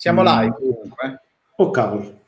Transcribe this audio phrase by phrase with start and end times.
[0.00, 0.24] Siamo mm.
[0.24, 1.20] live comunque.
[1.56, 2.18] Oh cavolo.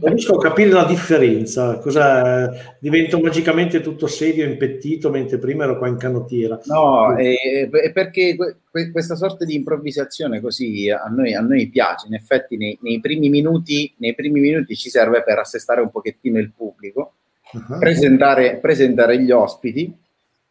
[0.00, 1.78] non riesco a capire la differenza.
[1.78, 2.50] Cosa
[2.80, 6.58] diventa magicamente tutto serio e impettito mentre prima ero qua in canottiera?
[6.64, 12.08] No, è, è perché que- questa sorta di improvvisazione così a noi, a noi piace.
[12.08, 16.40] In effetti, nei, nei, primi minuti, nei primi minuti ci serve per assestare un pochettino
[16.40, 17.12] il pubblico,
[17.52, 17.78] uh-huh.
[17.78, 19.96] presentare, presentare gli ospiti.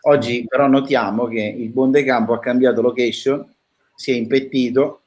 [0.04, 3.46] Oggi però notiamo che il buon De Campo ha cambiato location,
[3.94, 5.02] si è impettito,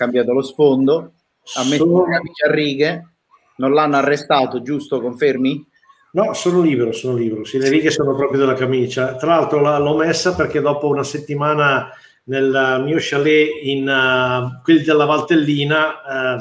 [0.00, 1.12] cambiato lo sfondo
[1.56, 2.04] ha messo sono...
[2.04, 3.08] camicia a righe,
[3.56, 5.00] non l'hanno arrestato, giusto?
[5.00, 5.66] Confermi?
[6.12, 7.44] No, sono libero, sono libero.
[7.44, 9.14] Sì, le righe sono proprio della camicia.
[9.16, 11.90] Tra l'altro l'ho messa perché dopo una settimana
[12.24, 16.36] nel mio chalet in uh, quelli della Valtellina uh,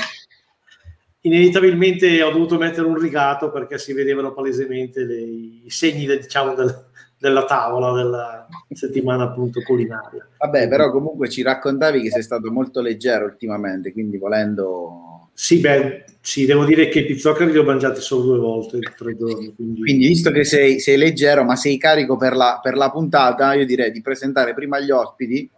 [1.22, 6.89] inevitabilmente ho dovuto mettere un rigato perché si vedevano palesemente le, i segni diciamo, del,
[7.20, 10.26] della tavola della settimana appunto culinaria.
[10.38, 15.30] Vabbè, però comunque ci raccontavi che sei stato molto leggero ultimamente, quindi volendo...
[15.34, 19.16] Sì, beh, sì, devo dire che i pizzoccheri li ho mangiati solo due volte tre
[19.18, 19.54] giorni.
[19.54, 19.82] Quindi...
[19.82, 23.66] quindi visto che sei, sei, leggero, ma sei carico per la, per la puntata, io
[23.66, 25.50] direi di presentare prima gli ospiti,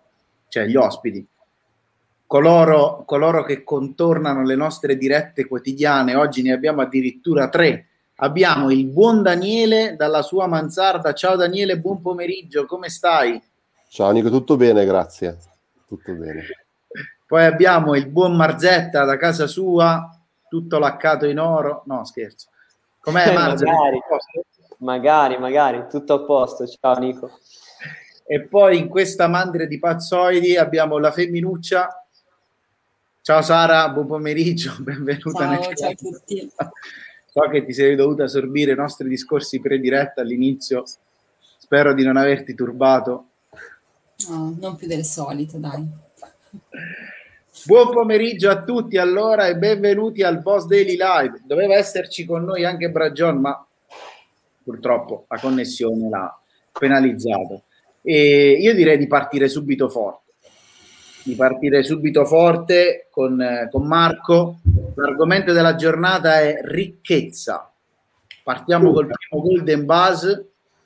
[0.50, 1.26] cioè gli ospiti,
[2.26, 6.16] coloro, coloro che contornano le nostre dirette quotidiane.
[6.16, 7.88] Oggi ne abbiamo addirittura tre
[8.24, 11.14] abbiamo il buon Daniele dalla sua mansarda.
[11.14, 13.42] Ciao Daniele, buon pomeriggio, come stai?
[13.90, 15.38] Ciao Nico, tutto bene, grazie.
[15.88, 16.46] Tutto bene.
[17.26, 20.10] Poi abbiamo il buon Marzetta da casa sua,
[20.50, 21.84] tutto laccato in oro.
[21.86, 22.50] No, scherzo.
[23.00, 23.72] Com'è Marzetta?
[23.72, 24.02] magari,
[24.78, 26.68] magari, magari, tutto a posto.
[26.68, 27.32] Ciao Nico.
[28.26, 32.06] E poi in questa mandria di pazzoidi abbiamo la femminuccia.
[33.22, 35.62] Ciao Sara, buon pomeriggio, benvenuta.
[35.62, 36.52] Ciao, ciao a tutti.
[37.34, 40.84] So che ti sei dovuta assorbire i nostri discorsi prediretta all'inizio.
[41.58, 43.28] Spero di non averti turbato.
[44.28, 45.88] No, non più del solito, dai.
[47.64, 51.44] Buon pomeriggio a tutti allora e benvenuti al Boss Daily Live.
[51.46, 53.66] Doveva esserci con noi anche Bragion, ma
[54.62, 56.38] purtroppo la connessione l'ha
[56.78, 57.64] penalizzato.
[58.02, 60.21] E io direi di partire subito forte
[61.24, 64.60] di partire subito forte con, eh, con Marco.
[64.96, 67.72] L'argomento della giornata è ricchezza.
[68.44, 70.26] Partiamo col primo Golden Buzz.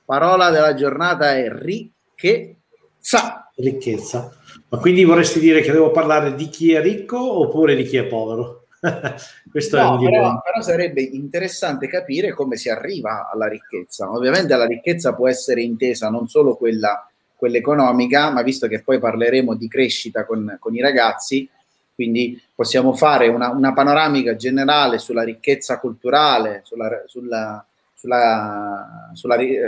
[0.03, 3.50] Parola della giornata è ricchezza.
[3.56, 4.31] Ricchezza.
[4.69, 8.06] Ma quindi vorresti dire che devo parlare di chi è ricco oppure di chi è
[8.06, 8.66] povero?
[9.50, 14.12] Questo no, è però, però sarebbe interessante capire come si arriva alla ricchezza.
[14.12, 19.00] Ovviamente la ricchezza può essere intesa non solo quella quella economica, ma visto che poi
[19.00, 21.47] parleremo di crescita con, con i ragazzi,
[21.94, 29.59] quindi possiamo fare una, una, panoramica generale sulla ricchezza culturale, sulla, sulla, sulla, sulla eh,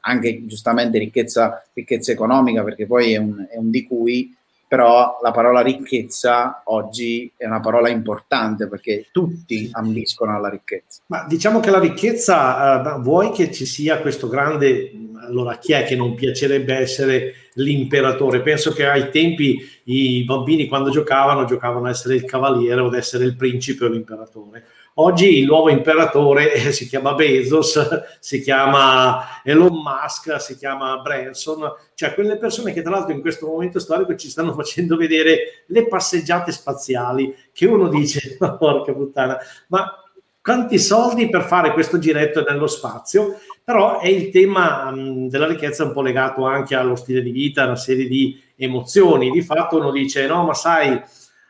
[0.00, 4.34] anche giustamente ricchezza, ricchezza, economica, perché poi è un, è un di cui
[4.68, 11.02] però la parola ricchezza oggi è una parola importante perché tutti ambiscono alla ricchezza.
[11.06, 14.90] Ma diciamo che la ricchezza, eh, vuoi che ci sia questo grande,
[15.20, 18.40] allora chi è che non piacerebbe essere l'imperatore?
[18.40, 22.94] Penso che ai tempi i bambini quando giocavano giocavano a essere il cavaliere o ad
[22.94, 24.64] essere il principe o l'imperatore.
[24.98, 27.78] Oggi il nuovo imperatore eh, si chiama Bezos,
[28.18, 33.46] si chiama Elon Musk, si chiama Branson, cioè quelle persone che tra l'altro in questo
[33.46, 39.36] momento storico ci stanno facendo vedere le passeggiate spaziali, che uno dice, porca puttana,
[39.68, 40.02] ma
[40.40, 43.38] quanti soldi per fare questo giretto nello spazio?
[43.62, 47.64] Però è il tema mh, della ricchezza un po' legato anche allo stile di vita,
[47.64, 49.30] a una serie di emozioni.
[49.30, 50.98] Di fatto uno dice, no, ma sai,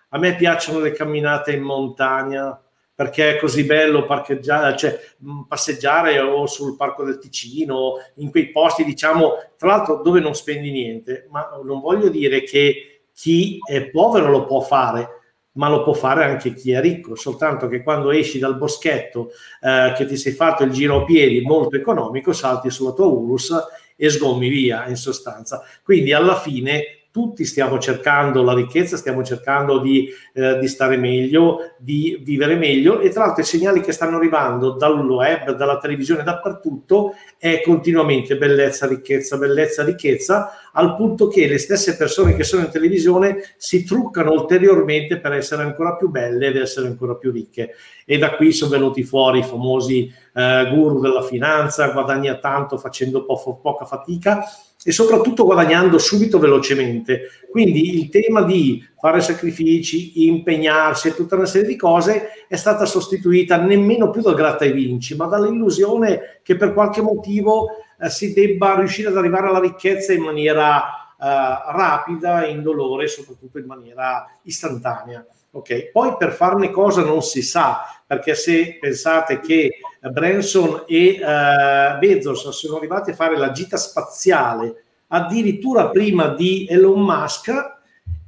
[0.09, 2.61] a me piacciono le camminate in montagna,
[2.97, 4.99] perché è così bello parcheggiare, cioè
[5.47, 10.71] passeggiare o sul parco del Ticino, in quei posti, diciamo, tra l'altro dove non spendi
[10.71, 15.09] niente, ma non voglio dire che chi è povero lo può fare,
[15.53, 19.31] ma lo può fare anche chi è ricco, soltanto che quando esci dal boschetto
[19.61, 23.55] eh, che ti sei fatto il giro a piedi molto economico, salti sulla tua Urus
[23.95, 25.63] e sgommi via in sostanza.
[25.83, 31.72] Quindi alla fine tutti stiamo cercando la ricchezza, stiamo cercando di, eh, di, stare meglio,
[31.78, 36.22] di vivere meglio e tra l'altro i segnali che stanno arrivando dal web, dalla televisione,
[36.22, 42.65] dappertutto è continuamente bellezza, ricchezza, bellezza, ricchezza, al punto che le stesse persone che sono
[42.65, 47.77] in televisione si truccano ulteriormente per essere ancora più belle ed essere ancora più ricche.
[48.04, 53.24] E da qui sono venuti fuori i famosi eh, guru della finanza, guadagna tanto facendo
[53.24, 54.45] po- poca fatica
[54.86, 57.22] e soprattutto guadagnando subito velocemente.
[57.50, 62.86] Quindi il tema di fare sacrifici, impegnarsi e tutta una serie di cose è stata
[62.86, 68.33] sostituita nemmeno più dal gratta e vinci, ma dall'illusione che per qualche motivo eh, si
[68.33, 70.84] debba riuscire ad arrivare alla ricchezza in maniera
[71.18, 75.24] rapida, indolore e soprattutto in maniera istantanea.
[75.50, 75.91] Okay.
[75.91, 79.78] Poi per farne cosa non si sa, perché se pensate che
[80.12, 87.00] Branson e uh, Bezos sono arrivati a fare la gita spaziale addirittura prima di Elon
[87.00, 87.74] Musk,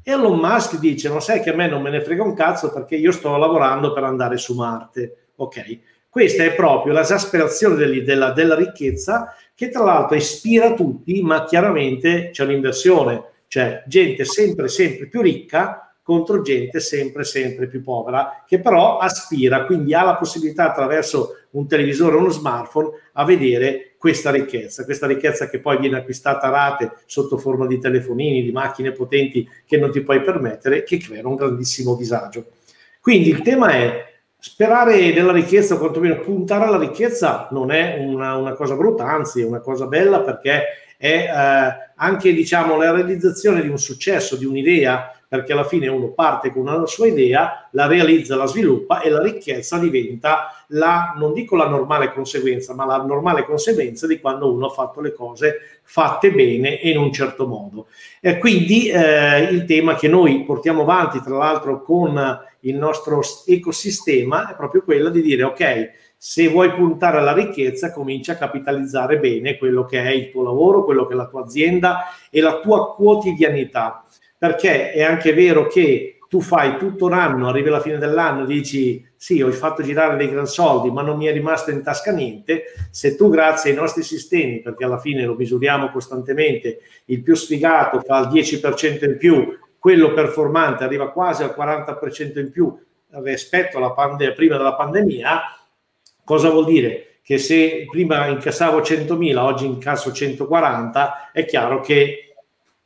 [0.02, 2.96] Elon Musk dice, ma sai che a me non me ne frega un cazzo perché
[2.96, 5.28] io sto lavorando per andare su Marte.
[5.36, 5.78] Ok,
[6.08, 12.44] questa è proprio l'esasperazione della, della ricchezza che tra l'altro ispira tutti, ma chiaramente c'è
[12.44, 18.96] un'inversione, cioè gente sempre, sempre più ricca contro gente sempre, sempre più povera, che però
[18.96, 24.86] aspira, quindi ha la possibilità attraverso un televisore o uno smartphone a vedere questa ricchezza,
[24.86, 29.46] questa ricchezza che poi viene acquistata a rate sotto forma di telefonini, di macchine potenti
[29.66, 32.52] che non ti puoi permettere, che creano un grandissimo disagio.
[33.02, 34.06] Quindi il tema è
[34.38, 39.42] sperare della ricchezza, o quantomeno puntare alla ricchezza, non è una, una cosa brutta, anzi
[39.42, 40.62] è una cosa bella perché
[40.96, 46.08] è eh, anche diciamo, la realizzazione di un successo, di un'idea perché alla fine uno
[46.08, 51.34] parte con una sua idea, la realizza, la sviluppa e la ricchezza diventa la, non
[51.34, 55.80] dico la normale conseguenza, ma la normale conseguenza di quando uno ha fatto le cose
[55.82, 57.88] fatte bene e in un certo modo.
[58.22, 64.50] E quindi eh, il tema che noi portiamo avanti, tra l'altro, con il nostro ecosistema
[64.50, 69.56] è proprio quello di dire ok, se vuoi puntare alla ricchezza, comincia a capitalizzare bene
[69.56, 72.92] quello che è il tuo lavoro, quello che è la tua azienda e la tua
[72.94, 74.04] quotidianità
[74.38, 79.04] perché è anche vero che tu fai tutto un anno, arrivi alla fine dell'anno dici
[79.16, 82.66] sì, ho fatto girare dei gran soldi, ma non mi è rimasto in tasca niente.
[82.90, 88.00] Se tu, grazie ai nostri sistemi, perché alla fine lo misuriamo costantemente, il più sfigato
[88.00, 92.78] fa il 10% in più, quello performante arriva quasi al 40% in più
[93.10, 95.40] rispetto alla pandemia, prima della pandemia,
[96.22, 97.18] cosa vuol dire?
[97.22, 102.27] Che se prima incassavo 100.000, oggi incasso 140, è chiaro che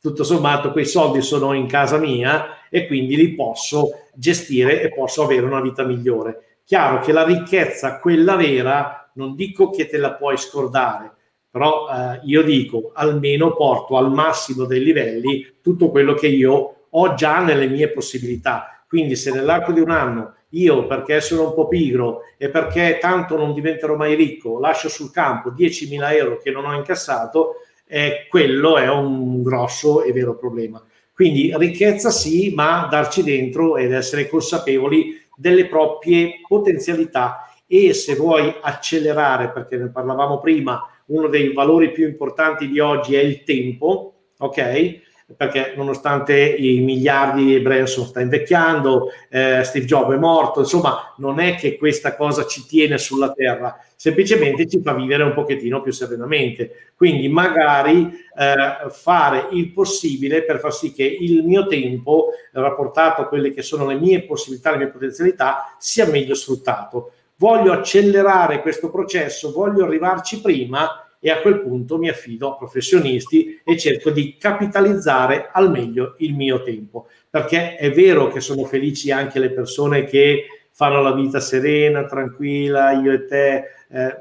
[0.03, 5.23] tutto sommato quei soldi sono in casa mia e quindi li posso gestire e posso
[5.23, 6.57] avere una vita migliore.
[6.65, 11.09] Chiaro che la ricchezza, quella vera, non dico che te la puoi scordare,
[11.49, 17.13] però eh, io dico almeno porto al massimo dei livelli tutto quello che io ho
[17.13, 18.83] già nelle mie possibilità.
[18.85, 23.37] Quindi se nell'arco di un anno io perché sono un po' pigro e perché tanto
[23.37, 27.61] non diventerò mai ricco, lascio sul campo 10.000 euro che non ho incassato,
[27.93, 30.83] eh, quello è un grosso e vero problema.
[31.13, 38.51] Quindi ricchezza sì, ma darci dentro ed essere consapevoli delle proprie potenzialità e se vuoi
[38.61, 44.13] accelerare, perché ne parlavamo prima, uno dei valori più importanti di oggi è il tempo,
[44.39, 45.02] ok?
[45.35, 51.55] Perché nonostante i miliardi Branson sta invecchiando, eh, Steve Jobs è morto, insomma non è
[51.55, 56.91] che questa cosa ci tiene sulla terra, semplicemente ci fa vivere un pochettino più serenamente.
[56.95, 63.27] Quindi magari eh, fare il possibile per far sì che il mio tempo, rapportato a
[63.27, 67.11] quelle che sono le mie possibilità, le mie potenzialità, sia meglio sfruttato.
[67.37, 73.61] Voglio accelerare questo processo, voglio arrivarci prima e a quel punto mi affido a professionisti
[73.63, 77.07] e cerco di capitalizzare al meglio il mio tempo.
[77.29, 82.91] Perché è vero che sono felici anche le persone che fanno la vita serena, tranquilla,
[82.91, 84.17] io e te, eh,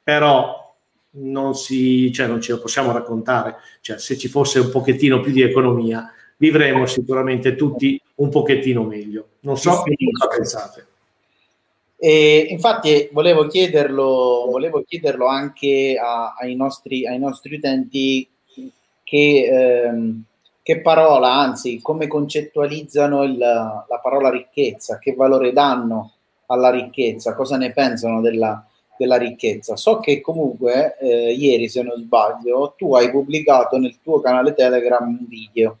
[0.00, 0.76] però
[1.16, 3.56] non, si, cioè non ce lo possiamo raccontare.
[3.80, 9.30] Cioè, se ci fosse un pochettino più di economia, vivremo sicuramente tutti un pochettino meglio.
[9.40, 10.86] Non so sì, cosa pensate.
[12.06, 18.28] E infatti volevo chiederlo, volevo chiederlo anche a, ai, nostri, ai, nostri, utenti
[19.02, 20.22] che, ehm,
[20.60, 26.12] che, parola, anzi come concettualizzano il, la parola ricchezza, che valore danno
[26.48, 28.62] alla ricchezza, cosa ne pensano della,
[28.98, 29.74] della ricchezza.
[29.74, 35.08] So che comunque eh, ieri, se non sbaglio, tu hai pubblicato nel tuo canale Telegram
[35.08, 35.78] un video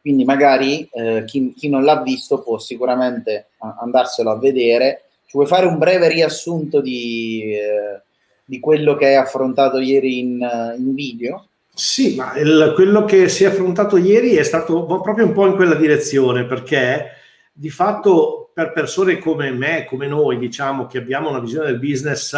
[0.00, 5.46] quindi magari eh, chi, chi, non l'ha visto può sicuramente andarselo a vedere ci vuoi
[5.46, 8.00] fare un breve riassunto di, eh,
[8.46, 11.48] di quello che hai affrontato ieri in, in video?
[11.74, 15.54] Sì, ma il, quello che si è affrontato ieri è stato proprio un po' in
[15.54, 17.10] quella direzione, perché
[17.52, 22.34] di fatto per persone come me, come noi, diciamo che abbiamo una visione del business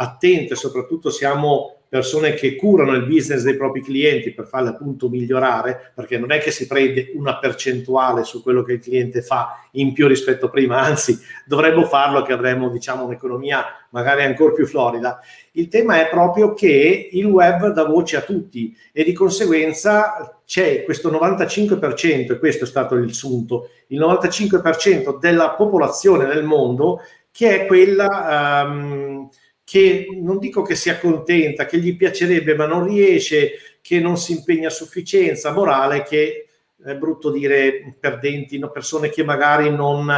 [0.00, 5.92] attenta, soprattutto siamo persone che curano il business dei propri clienti per farli appunto migliorare,
[5.94, 9.92] perché non è che si prende una percentuale su quello che il cliente fa in
[9.94, 15.18] più rispetto a prima, anzi dovremmo farlo che avremo diciamo un'economia magari ancora più florida.
[15.52, 20.84] Il tema è proprio che il web dà voce a tutti e di conseguenza c'è
[20.84, 27.00] questo 95%, e questo è stato il sunto, il 95% della popolazione del mondo
[27.30, 28.66] che è quella...
[28.66, 29.30] Um,
[29.68, 33.50] che non dico che sia contenta, che gli piacerebbe, ma non riesce,
[33.82, 36.46] che non si impegna a sufficienza, morale che
[36.82, 38.70] è brutto dire perdenti, no?
[38.70, 40.10] persone che magari non...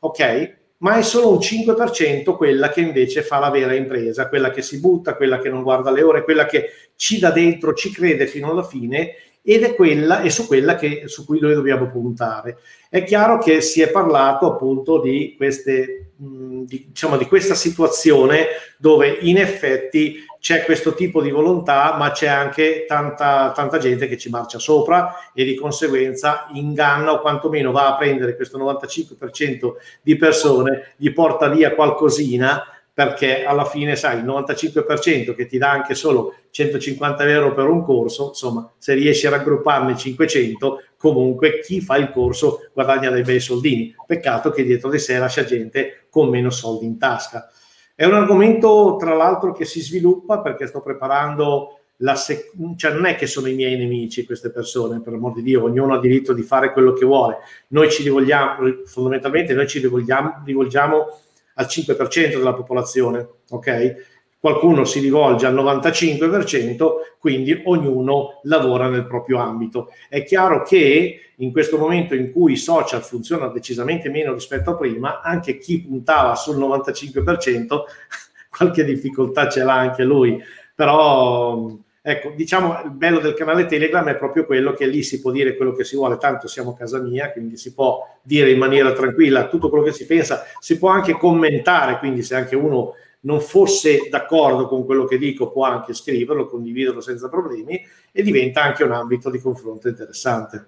[0.00, 4.60] Ok, ma è solo un 5% quella che invece fa la vera impresa, quella che
[4.60, 8.26] si butta, quella che non guarda le ore, quella che ci da dentro, ci crede
[8.26, 12.58] fino alla fine ed è quella e su quella che, su cui noi dobbiamo puntare.
[12.88, 18.46] È chiaro che si è parlato appunto di, queste, mh, di, diciamo, di questa situazione
[18.78, 24.16] dove in effetti c'è questo tipo di volontà, ma c'è anche tanta, tanta gente che
[24.16, 30.16] ci marcia sopra e di conseguenza inganna o quantomeno va a prendere questo 95% di
[30.16, 35.94] persone, gli porta via qualcosina perché alla fine sai il 95% che ti dà anche
[35.94, 41.96] solo 150 euro per un corso, insomma se riesci a raggrupparne 500 comunque chi fa
[41.96, 46.50] il corso guadagna dei bei soldini, peccato che dietro di sé lascia gente con meno
[46.50, 47.48] soldi in tasca.
[47.94, 53.04] È un argomento, tra l'altro, che si sviluppa perché sto preparando la sec- cioè non
[53.04, 56.32] è che sono i miei nemici queste persone, per amor di Dio, ognuno ha diritto
[56.32, 57.38] di fare quello che vuole.
[57.68, 61.18] Noi ci rivolgiamo, fondamentalmente noi ci rivolgiamo, rivolgiamo
[61.60, 64.18] al 5% della popolazione, ok?
[64.40, 66.88] qualcuno si rivolge al 95%,
[67.18, 69.90] quindi ognuno lavora nel proprio ambito.
[70.08, 74.76] È chiaro che in questo momento in cui i social funzionano decisamente meno rispetto a
[74.76, 77.80] prima, anche chi puntava sul 95%,
[78.48, 80.42] qualche difficoltà ce l'ha anche lui,
[80.74, 85.30] però ecco, diciamo il bello del canale Telegram è proprio quello che lì si può
[85.30, 88.58] dire quello che si vuole, tanto siamo a casa mia, quindi si può dire in
[88.58, 92.94] maniera tranquilla tutto quello che si pensa, si può anche commentare, quindi se anche uno
[93.22, 97.80] non fosse d'accordo con quello che dico può anche scriverlo, condividerlo senza problemi
[98.12, 100.66] e diventa anche un ambito di confronto interessante.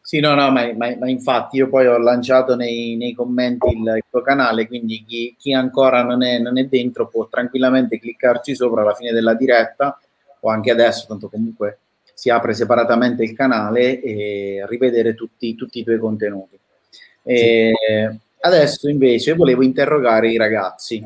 [0.00, 3.82] Sì, no, no, ma, ma, ma infatti io poi ho lanciato nei, nei commenti il,
[3.82, 8.54] il, tuo canale, quindi chi, chi ancora non è, non è, dentro può tranquillamente cliccarci
[8.54, 10.00] sopra alla fine della diretta
[10.40, 11.78] o anche adesso, tanto comunque
[12.14, 16.58] si apre separatamente il canale e rivedere tutti, tutti i tuoi contenuti.
[17.22, 17.72] E.
[18.40, 21.04] Adesso invece volevo interrogare i ragazzi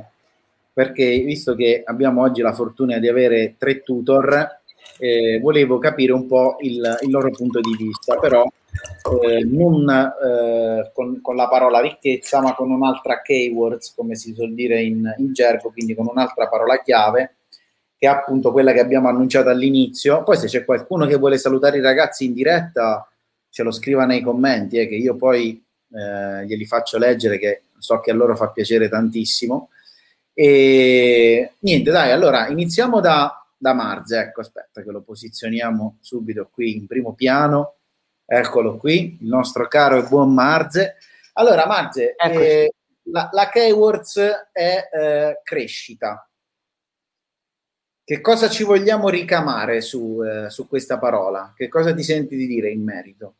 [0.72, 4.60] perché visto che abbiamo oggi la fortuna di avere tre tutor,
[4.98, 8.44] eh, volevo capire un po' il, il, loro punto di vista, però
[9.22, 14.54] eh, non eh, con, con, la parola ricchezza, ma con un'altra keywords, come si suol
[14.54, 17.34] dire in, in gergo, quindi con un'altra parola chiave,
[18.02, 20.24] che è appunto quella che abbiamo annunciato all'inizio.
[20.24, 23.08] Poi se c'è qualcuno che vuole salutare i ragazzi in diretta,
[23.48, 28.00] ce lo scriva nei commenti, eh, che io poi eh, glieli faccio leggere, che so
[28.00, 29.68] che a loro fa piacere tantissimo.
[30.34, 34.18] E niente, dai, allora iniziamo da, da Marze.
[34.18, 37.76] Ecco, aspetta che lo posizioniamo subito qui in primo piano.
[38.24, 40.96] Eccolo qui, il nostro caro e buon Marze.
[41.34, 42.72] Allora, Marze, eh,
[43.12, 44.18] la, la keywords
[44.50, 46.26] è eh, crescita.
[48.04, 51.52] Che cosa ci vogliamo ricamare su, eh, su questa parola?
[51.56, 53.34] Che cosa ti senti di dire in merito?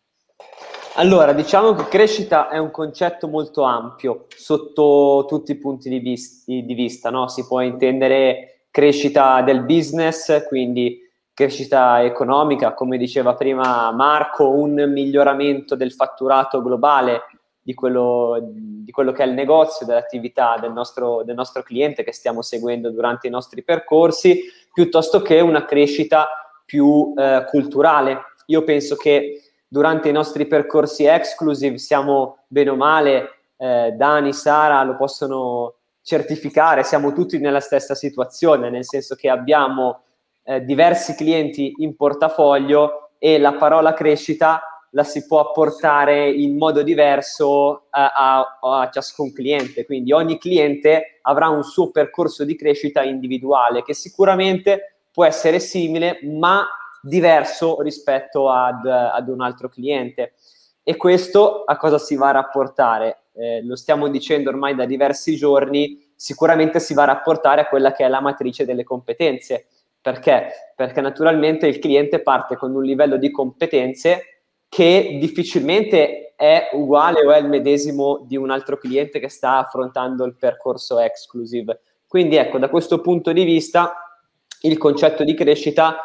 [0.95, 6.45] Allora, diciamo che crescita è un concetto molto ampio sotto tutti i punti di, vis-
[6.45, 7.26] di vista, no?
[7.26, 11.00] Si può intendere crescita del business, quindi
[11.35, 17.23] crescita economica, come diceva prima Marco, un miglioramento del fatturato globale
[17.62, 22.12] di quello, di quello che è il negozio, dell'attività del nostro, del nostro cliente che
[22.12, 24.42] stiamo seguendo durante i nostri percorsi,
[24.73, 26.28] piuttosto che una crescita
[26.64, 28.23] più eh, culturale.
[28.47, 34.83] Io penso che durante i nostri percorsi exclusive siamo bene o male, eh, Dani, Sara
[34.83, 40.02] lo possono certificare, siamo tutti nella stessa situazione, nel senso che abbiamo
[40.42, 46.82] eh, diversi clienti in portafoglio e la parola crescita la si può apportare in modo
[46.82, 49.84] diverso a, a, a, ciascun cliente.
[49.87, 56.18] Quindi ogni cliente avrà un suo percorso di crescita individuale che sicuramente può essere simile,
[56.22, 56.66] ma
[57.00, 60.34] diverso rispetto ad, ad un altro cliente.
[60.82, 63.25] E questo a cosa si va a rapportare?
[63.34, 67.92] Eh, lo stiamo dicendo ormai da diversi giorni, sicuramente si va a rapportare a quella
[67.92, 69.68] che è la matrice delle competenze.
[70.02, 70.72] Perché?
[70.76, 74.41] Perché naturalmente il cliente parte con un livello di competenze
[74.73, 80.25] che difficilmente è uguale o è il medesimo di un altro cliente che sta affrontando
[80.25, 81.83] il percorso exclusive.
[82.07, 84.25] Quindi ecco, da questo punto di vista
[84.62, 85.99] il concetto di crescita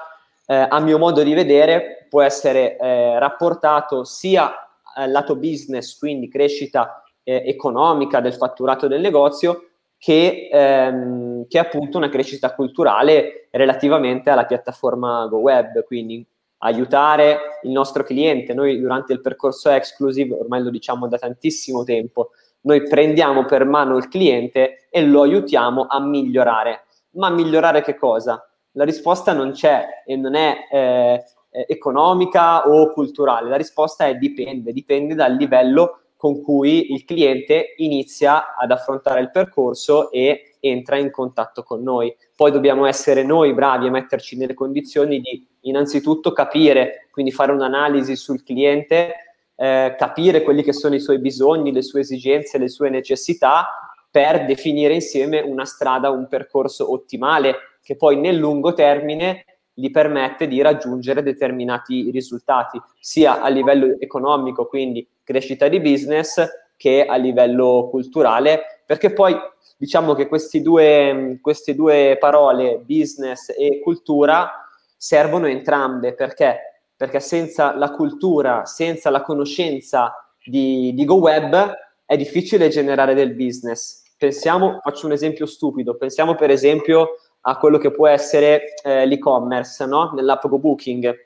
[0.45, 4.53] eh, a mio modo di vedere, può essere eh, rapportato sia
[4.95, 11.97] al lato business, quindi crescita eh, economica del fatturato del negozio, che, ehm, che appunto
[11.97, 16.27] una crescita culturale relativamente alla piattaforma GoWeb, quindi
[16.59, 18.53] aiutare il nostro cliente.
[18.53, 23.97] Noi durante il percorso exclusive, ormai lo diciamo da tantissimo tempo, noi prendiamo per mano
[23.97, 26.85] il cliente e lo aiutiamo a migliorare.
[27.11, 28.41] Ma migliorare che cosa?
[28.77, 31.25] la risposta non c'è e non è eh,
[31.67, 38.55] economica o culturale, la risposta è dipende, dipende dal livello con cui il cliente inizia
[38.55, 42.15] ad affrontare il percorso e entra in contatto con noi.
[42.35, 48.15] Poi dobbiamo essere noi bravi a metterci nelle condizioni di innanzitutto capire, quindi fare un'analisi
[48.15, 49.13] sul cliente,
[49.55, 53.67] eh, capire quelli che sono i suoi bisogni, le sue esigenze, le sue necessità
[54.09, 60.47] per definire insieme una strada, un percorso ottimale che poi nel lungo termine gli permette
[60.47, 66.43] di raggiungere determinati risultati, sia a livello economico, quindi crescita di business,
[66.75, 69.35] che a livello culturale, perché poi
[69.75, 70.29] diciamo che
[70.61, 74.49] due, queste due parole, business e cultura,
[74.95, 76.13] servono entrambe.
[76.13, 76.85] Perché?
[76.95, 81.73] Perché senza la cultura, senza la conoscenza di, di GoWeb,
[82.05, 84.03] è difficile generare del business.
[84.17, 89.85] Pensiamo, faccio un esempio stupido, pensiamo per esempio a quello che può essere eh, l'e-commerce,
[89.85, 90.13] no?
[90.15, 91.25] nell'app GoBooking.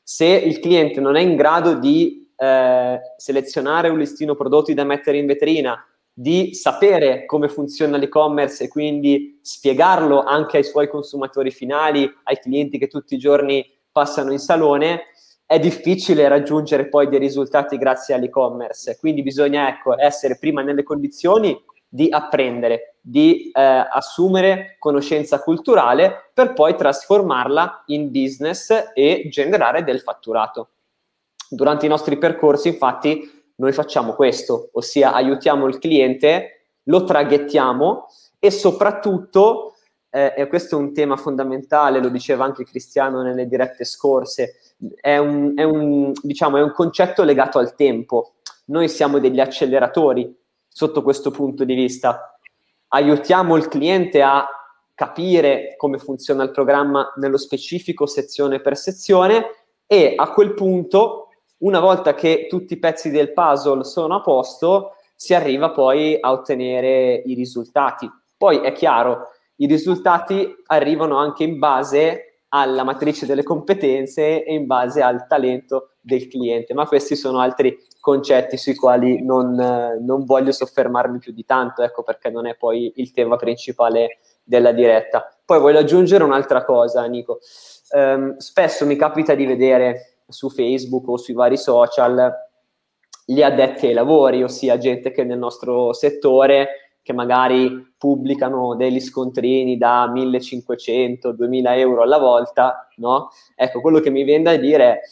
[0.00, 5.18] Se il cliente non è in grado di eh, selezionare un listino prodotti da mettere
[5.18, 5.84] in vetrina,
[6.20, 12.76] di sapere come funziona l'e-commerce e quindi spiegarlo anche ai suoi consumatori finali, ai clienti
[12.76, 15.04] che tutti i giorni passano in salone,
[15.46, 18.98] è difficile raggiungere poi dei risultati grazie all'e-commerce.
[18.98, 21.58] Quindi bisogna ecco, essere prima nelle condizioni
[21.88, 30.00] di apprendere, di eh, assumere conoscenza culturale per poi trasformarla in business e generare del
[30.00, 30.68] fatturato.
[31.48, 38.06] Durante i nostri percorsi, infatti, noi facciamo questo, ossia aiutiamo il cliente, lo traghettiamo
[38.38, 39.74] e soprattutto,
[40.08, 44.54] eh, e questo è un tema fondamentale, lo diceva anche Cristiano nelle dirette scorse,
[44.98, 48.32] è un, è un, diciamo, è un concetto legato al tempo.
[48.66, 50.34] Noi siamo degli acceleratori
[50.66, 52.38] sotto questo punto di vista.
[52.88, 54.48] Aiutiamo il cliente a
[54.94, 59.50] capire come funziona il programma nello specifico, sezione per sezione,
[59.86, 61.29] e a quel punto
[61.60, 66.32] una volta che tutti i pezzi del puzzle sono a posto, si arriva poi a
[66.32, 68.10] ottenere i risultati.
[68.36, 74.66] Poi è chiaro, i risultati arrivano anche in base alla matrice delle competenze e in
[74.66, 79.54] base al talento del cliente, ma questi sono altri concetti sui quali non,
[80.00, 84.72] non voglio soffermarmi più di tanto, ecco perché non è poi il tema principale della
[84.72, 85.28] diretta.
[85.44, 87.40] Poi voglio aggiungere un'altra cosa, Nico.
[87.92, 92.32] Um, spesso mi capita di vedere su Facebook o sui vari social
[93.24, 99.76] gli addetti ai lavori, ossia gente che nel nostro settore che magari pubblicano degli scontrini
[99.78, 103.30] da 1500, 2000 euro alla volta, no?
[103.54, 105.02] Ecco, quello che mi viene da dire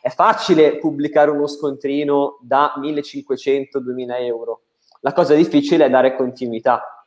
[0.00, 4.62] è facile pubblicare uno scontrino da 1500, 2000 euro.
[5.00, 7.04] La cosa difficile è dare continuità.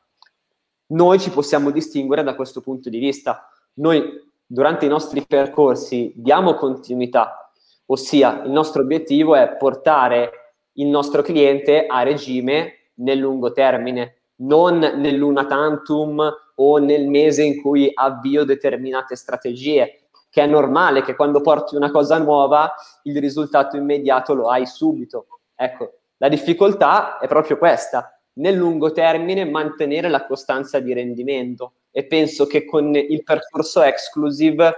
[0.88, 3.50] Noi ci possiamo distinguere da questo punto di vista.
[3.76, 7.43] Noi durante i nostri percorsi diamo continuità,
[7.94, 14.80] Ossia, il nostro obiettivo è portare il nostro cliente a regime nel lungo termine, non
[14.80, 16.20] nell'una tantum
[16.56, 21.92] o nel mese in cui avvio determinate strategie, che è normale che quando porti una
[21.92, 25.28] cosa nuova il risultato immediato lo hai subito.
[25.56, 32.08] Ecco, la difficoltà è proprio questa, nel lungo termine mantenere la costanza di rendimento e
[32.08, 34.78] penso che con il percorso exclusive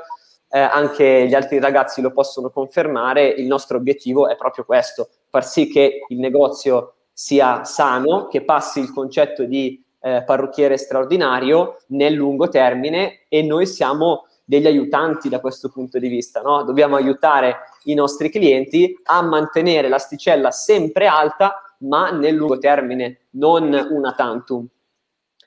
[0.49, 5.45] eh, anche gli altri ragazzi lo possono confermare, il nostro obiettivo è proprio questo, far
[5.45, 12.13] sì che il negozio sia sano, che passi il concetto di eh, parrucchiere straordinario nel
[12.13, 16.63] lungo termine e noi siamo degli aiutanti da questo punto di vista, no?
[16.63, 23.73] Dobbiamo aiutare i nostri clienti a mantenere l'asticella sempre alta, ma nel lungo termine, non
[23.89, 24.67] una tantum.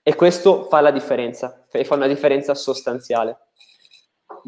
[0.03, 3.48] E questo fa la differenza, fa una differenza sostanziale.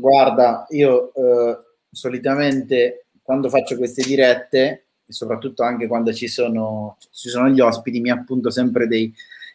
[0.00, 1.58] Guarda, io eh,
[1.90, 8.00] solitamente quando faccio queste dirette, e soprattutto anche quando ci sono, ci sono gli ospiti,
[8.00, 9.12] mi appunto sempre dei,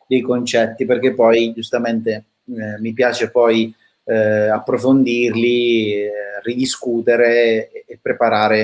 [0.08, 6.12] dei concetti, perché poi giustamente eh, mi piace poi eh, approfondirli, eh,
[6.44, 8.60] ridiscutere e, e preparare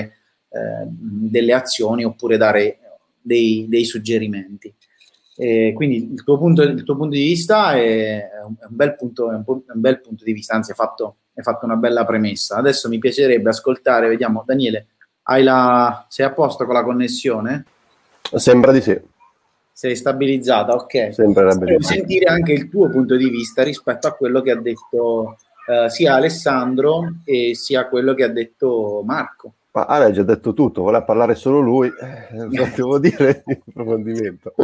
[0.48, 2.78] eh, delle azioni oppure dare
[3.20, 4.72] dei, dei suggerimenti.
[5.36, 8.94] E quindi il tuo, punto, il tuo punto di vista è un, è un, bel
[8.94, 12.04] punto, è un, un bel punto di vista, anzi è fatto hai fatto una bella
[12.04, 12.56] premessa.
[12.56, 14.86] Adesso mi piacerebbe ascoltare, vediamo, Daniele,
[15.24, 16.04] hai la...
[16.08, 17.64] sei a posto con la connessione?
[18.34, 19.00] Sembra di sì.
[19.72, 21.12] Sei stabilizzata, ok.
[21.12, 25.36] Sembrerebbe Devo sentire anche il tuo punto di vista rispetto a quello che ha detto
[25.66, 29.54] eh, sia Alessandro e sia quello che ha detto Marco.
[29.72, 34.54] Ma ha già detto tutto, voleva parlare solo lui, eh, devo dire di approfondimento.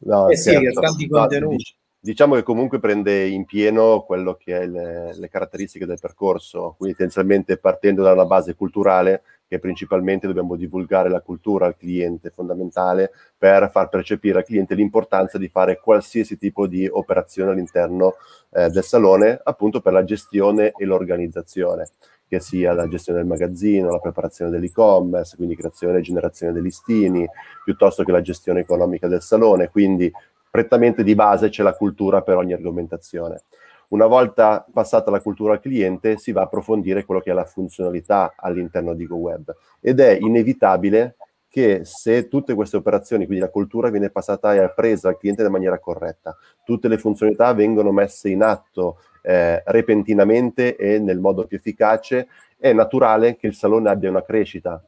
[0.00, 1.74] No, eh sì, che tanti contenuti.
[2.06, 6.96] Diciamo che comunque prende in pieno quello che è le, le caratteristiche del percorso, quindi
[6.96, 13.10] tendenzialmente partendo da una base culturale che principalmente dobbiamo divulgare la cultura al cliente, fondamentale
[13.36, 18.14] per far percepire al cliente l'importanza di fare qualsiasi tipo di operazione all'interno
[18.52, 21.88] eh, del salone, appunto per la gestione e l'organizzazione
[22.28, 27.26] che sia la gestione del magazzino, la preparazione dell'e-commerce, quindi creazione e generazione dei listini,
[27.64, 30.12] piuttosto che la gestione economica del salone, quindi
[30.56, 33.42] prettamente di base c'è la cultura per ogni argomentazione.
[33.88, 37.44] Una volta passata la cultura al cliente si va a approfondire quello che è la
[37.44, 39.54] funzionalità all'interno di GoWeb.
[39.82, 41.16] Ed è inevitabile
[41.46, 45.50] che se tutte queste operazioni, quindi la cultura viene passata e appresa al cliente in
[45.50, 51.58] maniera corretta, tutte le funzionalità vengono messe in atto eh, repentinamente e nel modo più
[51.58, 54.82] efficace, è naturale che il salone abbia una crescita,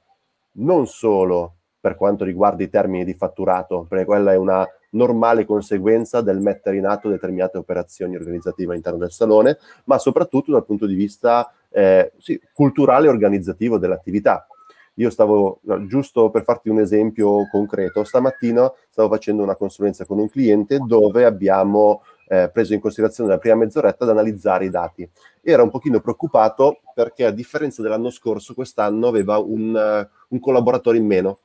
[0.53, 6.21] non solo per quanto riguarda i termini di fatturato, perché quella è una normale conseguenza
[6.21, 10.95] del mettere in atto determinate operazioni organizzative all'interno del salone, ma soprattutto dal punto di
[10.95, 14.47] vista eh, sì, culturale e organizzativo dell'attività.
[14.95, 20.29] Io stavo, giusto per farti un esempio concreto, stamattina stavo facendo una consulenza con un
[20.29, 25.09] cliente dove abbiamo eh, preso in considerazione la prima mezz'oretta ad analizzare i dati.
[25.41, 30.99] Era un pochino preoccupato perché a differenza dell'anno scorso, quest'anno aveva un, uh, un collaboratore
[30.99, 31.39] in meno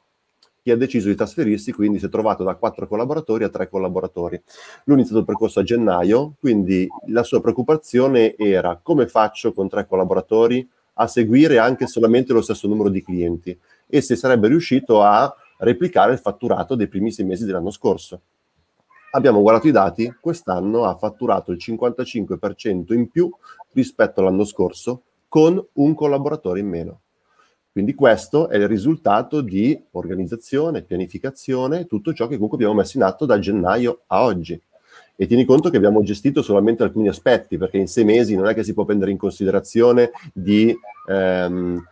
[0.63, 4.41] che ha deciso di trasferirsi, quindi si è trovato da quattro collaboratori a tre collaboratori.
[4.85, 9.67] Lui ha iniziato il percorso a gennaio, quindi la sua preoccupazione era come faccio con
[9.67, 15.01] tre collaboratori a seguire anche solamente lo stesso numero di clienti e se sarebbe riuscito
[15.01, 18.21] a replicare il fatturato dei primi sei mesi dell'anno scorso.
[19.11, 23.29] Abbiamo guardato i dati, quest'anno ha fatturato il 55% in più
[23.73, 27.02] rispetto all'anno scorso con un collaboratore in meno.
[27.73, 33.03] Quindi questo è il risultato di organizzazione, pianificazione, tutto ciò che comunque abbiamo messo in
[33.03, 34.61] atto da gennaio a oggi.
[35.15, 38.53] E tieni conto che abbiamo gestito solamente alcuni aspetti, perché in sei mesi non è
[38.53, 40.71] che si può prendere in considerazione di
[41.09, 41.83] ehm,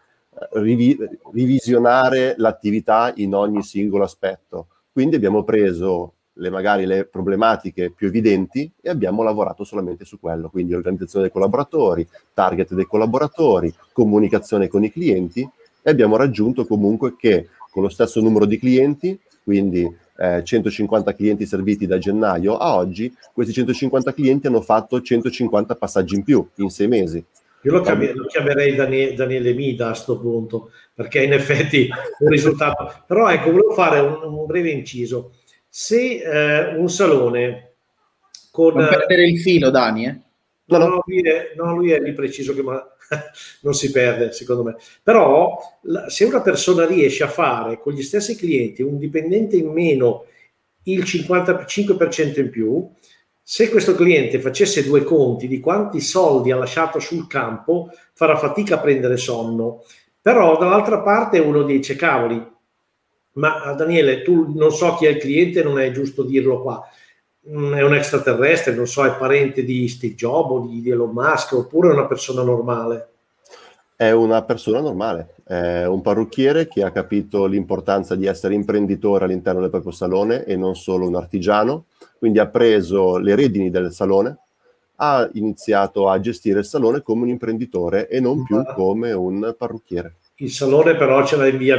[0.52, 1.00] rivi-
[1.34, 4.68] rivisionare l'attività in ogni singolo aspetto.
[4.92, 10.52] Quindi abbiamo preso le, magari le problematiche più evidenti e abbiamo lavorato solamente su quello,
[10.52, 15.50] quindi organizzazione dei collaboratori, target dei collaboratori, comunicazione con i clienti
[15.82, 21.46] e abbiamo raggiunto comunque che con lo stesso numero di clienti, quindi eh, 150 clienti
[21.46, 26.70] serviti da gennaio a oggi, questi 150 clienti hanno fatto 150 passaggi in più in
[26.70, 27.24] sei mesi.
[27.64, 31.90] Io lo, chiamerei, lo chiamerei Daniele, Daniele Mida a questo punto, perché in effetti
[32.20, 33.04] un risultato...
[33.06, 35.34] Però ecco, volevo fare un, un breve inciso.
[35.68, 37.74] Se eh, un salone
[38.52, 38.74] con...
[38.74, 40.20] Non perdere il filo, Dani, eh?
[40.66, 42.82] No, no, lui è, no, lui è lì preciso che ma,
[43.62, 44.76] non si perde, secondo me.
[45.04, 45.58] Però
[46.08, 50.26] se una persona riesce a fare con gli stessi clienti un dipendente in meno
[50.84, 52.90] il 55% in più,
[53.44, 58.76] se questo cliente facesse due conti di quanti soldi ha lasciato sul campo, farà fatica
[58.76, 59.84] a prendere sonno.
[60.22, 62.50] Però dall'altra parte uno dice, cavoli,
[63.34, 66.88] ma Daniele, tu non so chi è il cliente, non è giusto dirlo qua
[67.44, 71.90] è un extraterrestre, non so, è parente di Steve Jobs o di Elon Musk oppure
[71.90, 73.08] è una persona normale?
[73.96, 79.62] È una persona normale, è un parrucchiere che ha capito l'importanza di essere imprenditore all'interno
[79.62, 81.86] del proprio salone e non solo un artigiano,
[82.18, 84.38] quindi ha preso le redini del salone,
[84.96, 90.16] ha iniziato a gestire il salone come un imprenditore e non più come un parrucchiere.
[90.36, 91.78] Il salone però ce l'ha in via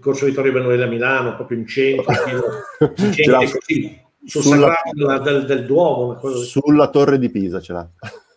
[0.00, 2.12] Corso Vittorio Emanuele a Milano, proprio in centro,
[2.96, 6.20] in centro così sul sulla, del, del, Duomo.
[6.42, 7.88] Sulla torre di Pisa ce l'ha.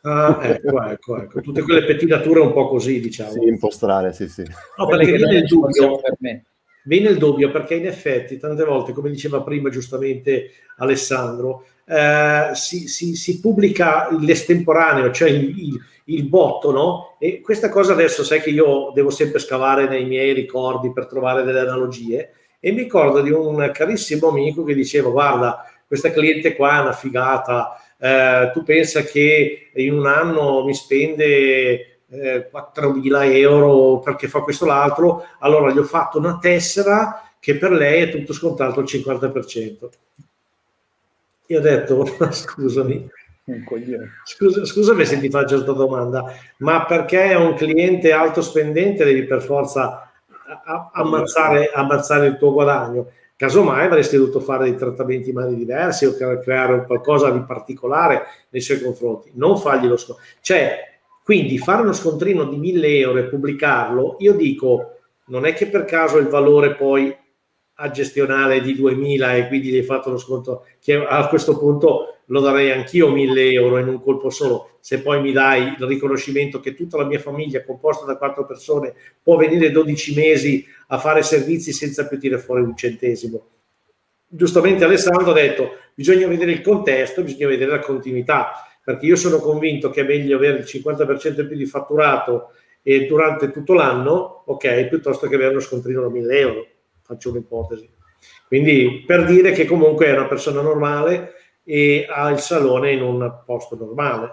[0.05, 1.41] Ah, ecco, ecco, ecco.
[1.41, 3.31] Tutte quelle pettinature un po' così, diciamo.
[3.31, 4.43] Sì, un po' strane, sì, sì.
[4.77, 6.45] No, perché viene il dubbio per me.
[6.85, 12.89] Viene il dubbio perché in effetti tante volte, come diceva prima giustamente Alessandro, eh, si,
[12.89, 17.15] si, si, pubblica l'estemporaneo, cioè il, il, il, botto, no?
[17.19, 21.43] E questa cosa adesso sai che io devo sempre scavare nei miei ricordi per trovare
[21.43, 26.77] delle analogie e mi ricordo di un carissimo amico che diceva guarda, questa cliente qua
[26.77, 33.99] è una figata, eh, tu pensa che in un anno mi spende eh, 4.000 euro
[33.99, 38.09] perché fa questo o l'altro, allora gli ho fatto una tessera che per lei è
[38.09, 39.89] tutto scontato al 50%.
[41.47, 43.09] Io ho detto, scusami,
[44.23, 49.25] Scusa, scusami se ti faccio questa domanda, ma perché è un cliente alto spendente devi
[49.25, 50.09] per forza
[50.93, 53.11] ammazzare, ammazzare il tuo guadagno?
[53.43, 58.61] Casomai avresti dovuto fare dei trattamenti in mani diversi o creare qualcosa di particolare nei
[58.61, 59.31] suoi confronti.
[59.33, 60.29] Non fargli lo scontrino.
[60.39, 65.67] Cioè, quindi fare uno scontrino di 1000 euro e pubblicarlo, io dico, non è che
[65.67, 67.13] per caso il valore poi
[67.73, 72.12] a gestionale di 2000 e quindi gli hai fatto lo sconto, che a questo punto
[72.27, 76.59] lo darei anch'io 1000 euro in un colpo solo, se poi mi dai il riconoscimento
[76.59, 81.23] che tutta la mia famiglia, composta da quattro persone, può venire 12 mesi a fare
[81.23, 83.47] servizi senza più tirare fuori un centesimo.
[84.27, 88.51] Giustamente Alessandro ha detto, bisogna vedere il contesto, bisogna vedere la continuità,
[88.83, 92.49] perché io sono convinto che è meglio avere il 50% in più di fatturato
[92.81, 96.67] e durante tutto l'anno, ok, piuttosto che avere uno scontrino da 1000 euro,
[97.01, 97.89] faccio un'ipotesi.
[98.47, 103.33] Quindi per dire che comunque è una persona normale e ha il salone in un
[103.45, 104.31] posto normale.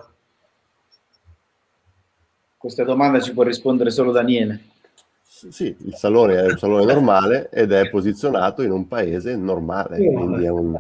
[2.57, 4.65] Questa domanda ci può rispondere solo Daniele.
[5.25, 10.45] Sì, il salone è un salone normale ed è posizionato in un paese normale, quindi
[10.45, 10.75] è un,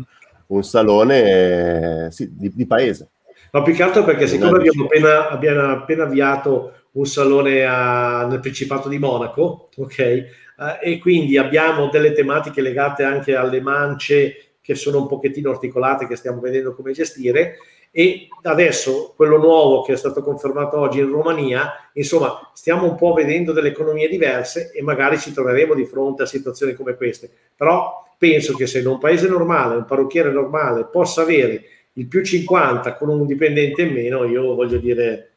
[0.48, 3.08] un salone sì, di, di, paese.
[3.52, 8.40] Ma più che altro perché siccome abbiamo appena, abbiamo appena avviato un salone a, nel
[8.40, 10.24] Principato di Monaco, ok?
[10.58, 16.06] Uh, e quindi abbiamo delle tematiche legate anche alle mance che sono un pochettino articolate,
[16.06, 17.56] che stiamo vedendo come gestire,
[17.92, 23.12] e adesso quello nuovo che è stato confermato oggi in Romania, insomma, stiamo un po'
[23.12, 27.30] vedendo delle economie diverse e magari ci troveremo di fronte a situazioni come queste.
[27.56, 32.22] Però penso che se in un paese normale, un parrucchiere normale possa avere il più
[32.22, 35.30] 50 con un dipendente in meno, io voglio dire,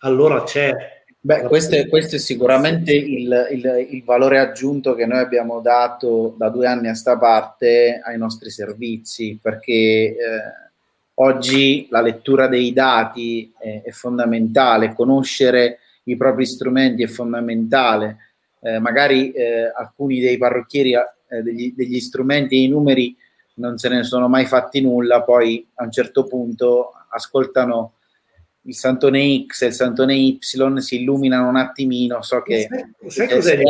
[0.00, 5.18] allora c'è Beh, questo è, questo è sicuramente il, il, il, valore aggiunto che noi
[5.18, 10.16] abbiamo dato da due anni a sta parte ai nostri servizi, perché eh,
[11.16, 18.16] oggi la lettura dei dati è, è, fondamentale, conoscere i propri strumenti è fondamentale.
[18.62, 23.14] Eh, magari eh, alcuni dei parrucchieri eh, degli, degli strumenti e i numeri
[23.54, 27.96] non se ne sono mai fatti nulla, poi a un certo punto ascoltano
[28.62, 32.68] il santone X e il santone Y si illuminano un attimino, so che...
[33.06, 33.62] Sai, cos'è?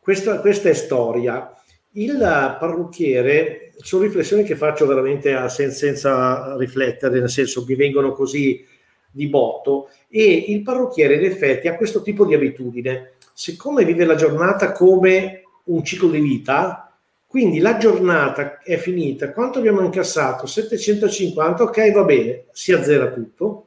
[0.00, 1.54] Questa, questa è storia.
[1.92, 2.18] Il
[2.58, 8.64] parrucchiere, sono riflessioni che faccio veramente a, sen, senza riflettere, nel senso mi vengono così
[9.10, 13.14] di botto, e il parrucchiere in effetti ha questo tipo di abitudine.
[13.32, 16.92] Siccome vive la giornata come un ciclo di vita,
[17.26, 20.46] quindi la giornata è finita, quanto abbiamo incassato?
[20.46, 23.66] 750, ok, va bene, si azzera tutto,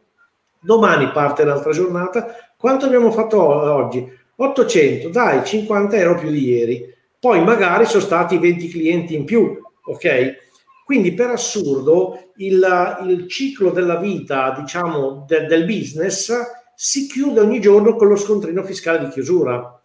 [0.63, 4.21] domani parte l'altra giornata, quanto abbiamo fatto oggi?
[4.35, 6.93] 800, dai, 50 euro più di ieri.
[7.19, 10.41] Poi magari sono stati 20 clienti in più, ok?
[10.85, 16.33] Quindi per assurdo il, il ciclo della vita, diciamo, de, del business
[16.75, 19.79] si chiude ogni giorno con lo scontrino fiscale di chiusura.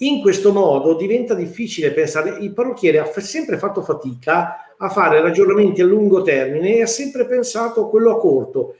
[0.00, 5.80] In questo modo diventa difficile pensare, il parrucchiere ha sempre fatto fatica a fare ragionamenti
[5.80, 8.76] a lungo termine e ha sempre pensato a quello a corto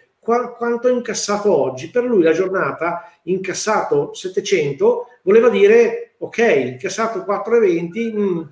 [0.56, 1.90] quanto ha incassato oggi.
[1.90, 8.42] Per lui la giornata incassato 700 voleva dire ok, incassato 4,20, mh, mm,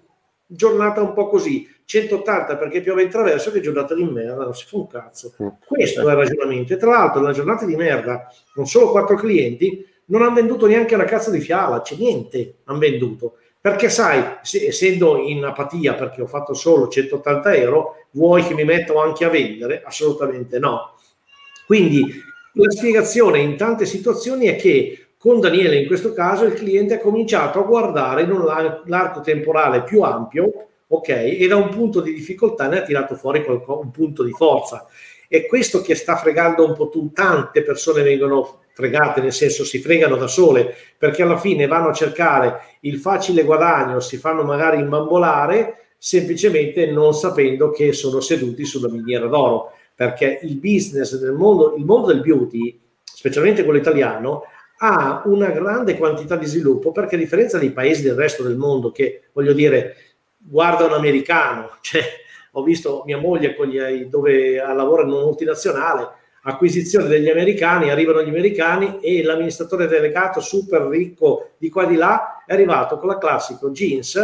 [0.46, 4.64] giornata un po' così, 180 perché piove in traverso, che giornata di merda, non si
[4.66, 5.34] fa un cazzo.
[5.42, 5.48] Mm.
[5.66, 6.72] Questo è il ragionamento.
[6.72, 10.94] E tra l'altro, nella giornata di merda, con solo 4 clienti, non hanno venduto neanche
[10.94, 13.38] una cazzo di fiala, c'è niente, hanno venduto.
[13.60, 18.62] Perché sai, se, essendo in apatia perché ho fatto solo 180 euro, vuoi che mi
[18.62, 19.82] metto anche a vendere?
[19.84, 20.95] Assolutamente no.
[21.66, 26.94] Quindi la spiegazione in tante situazioni è che con Daniele in questo caso il cliente
[26.94, 32.00] ha cominciato a guardare in un arco temporale più ampio, ok, e da un punto
[32.00, 34.86] di difficoltà ne ha tirato fuori un punto di forza.
[35.28, 39.80] E questo che sta fregando un po' tu, tante persone vengono fregate, nel senso si
[39.80, 44.78] fregano da sole, perché alla fine vanno a cercare il facile guadagno, si fanno magari
[44.78, 51.74] imbambolare, semplicemente non sapendo che sono seduti sulla miniera d'oro perché il business del mondo,
[51.74, 54.42] il mondo del beauty, specialmente quello italiano,
[54.78, 58.92] ha una grande quantità di sviluppo perché a differenza dei paesi del resto del mondo
[58.92, 59.96] che, voglio dire,
[60.36, 62.02] guarda un americano, cioè
[62.52, 66.08] ho visto mia moglie gli, dove lavora in una multinazionale,
[66.42, 71.96] acquisizione degli americani, arrivano gli americani e l'amministratore delegato super ricco di qua e di
[71.96, 74.14] là è arrivato con la classico jeans,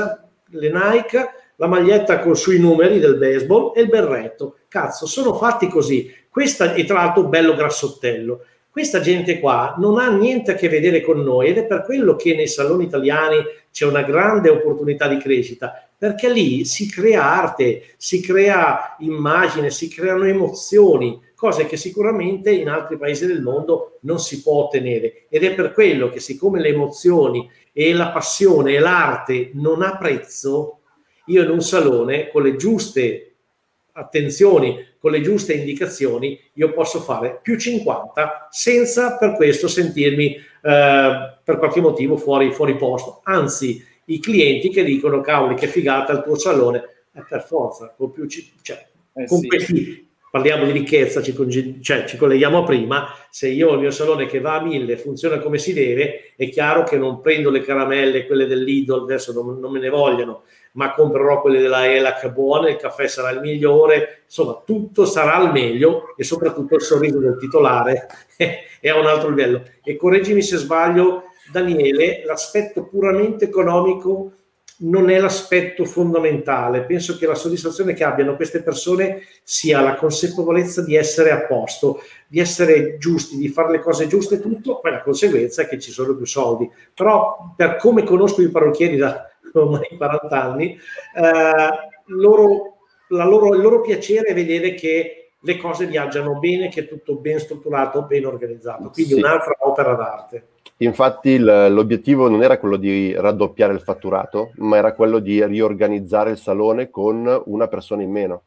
[0.49, 1.31] le Nike,
[1.63, 6.13] la maglietta con sui numeri del baseball e il berretto cazzo, sono fatti così.
[6.29, 8.45] Questa, e tra l'altro bello grassottello.
[8.69, 12.17] Questa gente qua non ha niente a che vedere con noi ed è per quello
[12.17, 13.37] che nei saloni italiani
[13.71, 19.89] c'è una grande opportunità di crescita, perché lì si crea arte, si crea immagine, si
[19.89, 25.27] creano emozioni, cose che sicuramente in altri paesi del mondo non si può ottenere.
[25.29, 29.97] Ed è per quello che siccome le emozioni e la passione e l'arte non ha
[29.97, 30.79] prezzo,
[31.27, 33.35] io in un salone con le giuste
[33.93, 41.39] attenzioni, con le giuste indicazioni, io posso fare più 50 senza per questo sentirmi eh,
[41.43, 43.21] per qualche motivo fuori, fuori posto.
[43.25, 48.11] Anzi, i clienti che dicono cavoli che figata il tuo salone, è per forza, con
[48.11, 49.47] più, cioè, Eh, con sì.
[49.47, 51.35] questi parliamo di ricchezza, ci,
[51.83, 54.97] cioè, ci colleghiamo a prima, se io ho il mio salone che va a mille,
[54.97, 59.35] funziona come si deve, è chiaro che non prendo le caramelle, quelle del Lidl, adesso
[59.35, 63.41] non, non me ne vogliono, ma comprerò quelle della ELAC buone, il caffè sarà il
[63.41, 68.07] migliore, insomma tutto sarà al meglio e soprattutto il sorriso del titolare
[68.81, 69.65] è a un altro livello.
[69.85, 74.33] E correggimi se sbaglio, Daniele, l'aspetto puramente economico
[74.83, 76.83] non è l'aspetto fondamentale.
[76.83, 82.03] Penso che la soddisfazione che abbiano queste persone sia la consapevolezza di essere a posto,
[82.27, 85.91] di essere giusti, di fare le cose giuste, tutto, poi la conseguenza è che ci
[85.91, 86.71] sono più soldi.
[86.95, 90.79] Però per come conosco i parrucchieri da ormai 40 anni,
[91.17, 92.77] eh, loro,
[93.09, 97.39] loro, il loro piacere è vedere che le cose viaggiano bene, che è tutto ben
[97.39, 98.91] strutturato, ben organizzato.
[98.91, 99.19] Quindi sì.
[99.19, 100.47] un'altra opera d'arte.
[100.83, 106.39] Infatti l'obiettivo non era quello di raddoppiare il fatturato, ma era quello di riorganizzare il
[106.39, 108.43] salone con una persona in meno.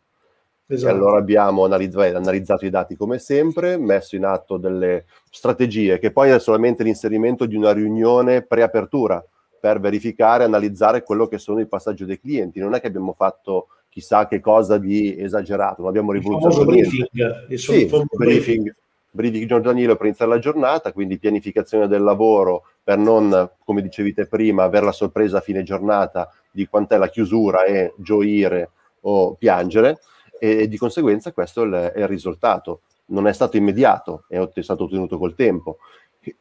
[0.67, 0.91] Esatto.
[0.91, 6.11] E allora abbiamo analizzato, analizzato i dati come sempre, messo in atto delle strategie, che
[6.11, 9.23] poi è solamente l'inserimento di una riunione preapertura
[9.59, 12.59] per verificare, analizzare quello che sono i passaggi dei clienti.
[12.59, 17.07] Non è che abbiamo fatto chissà che cosa di esagerato, non abbiamo rivoluzionato niente.
[17.11, 18.75] Briefing, sì, briefing briefing
[19.15, 24.63] giornaliero per iniziare la giornata, quindi pianificazione del lavoro per non, come dicevi te prima,
[24.63, 29.99] avere la sorpresa a fine giornata di quant'è la chiusura e gioire o piangere
[30.39, 32.81] e di conseguenza questo è il risultato.
[33.07, 35.77] Non è stato immediato, è stato ottenuto col tempo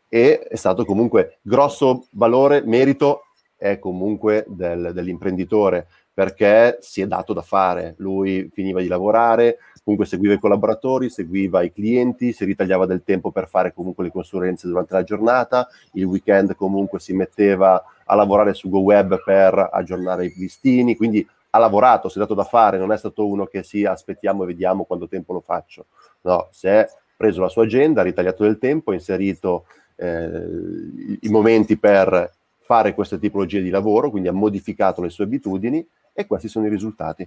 [0.09, 7.33] e è stato comunque grosso valore, merito è comunque del, dell'imprenditore perché si è dato
[7.33, 7.95] da fare.
[7.99, 13.31] Lui finiva di lavorare, comunque seguiva i collaboratori, seguiva i clienti, si ritagliava del tempo
[13.31, 18.55] per fare comunque le consulenze durante la giornata, il weekend comunque si metteva a lavorare
[18.55, 22.92] su GoWeb per aggiornare i listini, quindi ha lavorato, si è dato da fare, non
[22.92, 25.87] è stato uno che sì, aspettiamo e vediamo quanto tempo lo faccio.
[26.23, 29.66] No, si è preso la sua agenda, ha ritagliato del tempo, ha inserito
[29.97, 35.87] eh, i momenti per fare queste tipologie di lavoro, quindi ha modificato le sue abitudini
[36.14, 37.27] e questi sono i risultati.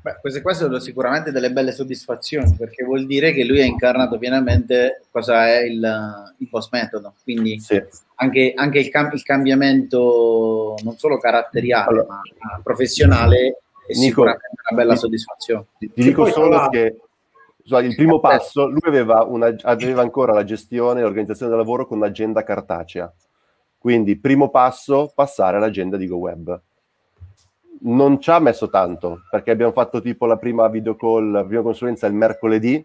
[0.00, 4.18] Beh, queste qua sono sicuramente delle belle soddisfazioni perché vuol dire che lui ha incarnato
[4.18, 7.80] pienamente cosa è il, il post metodo, quindi sì.
[8.16, 14.48] anche, anche il, cam- il, cambiamento non solo caratteriale allora, ma professionale è Nico, sicuramente
[14.70, 15.66] una bella soddisfazione.
[15.78, 16.96] Ti, ti dico solo che
[17.82, 21.98] il primo passo, lui aveva, una, aveva ancora la gestione e l'organizzazione del lavoro con
[21.98, 23.12] un'agenda cartacea.
[23.76, 26.60] Quindi, primo passo, passare all'agenda di GoWeb
[27.80, 31.62] non ci ha messo tanto perché abbiamo fatto tipo la prima video call, la prima
[31.62, 32.84] consulenza il mercoledì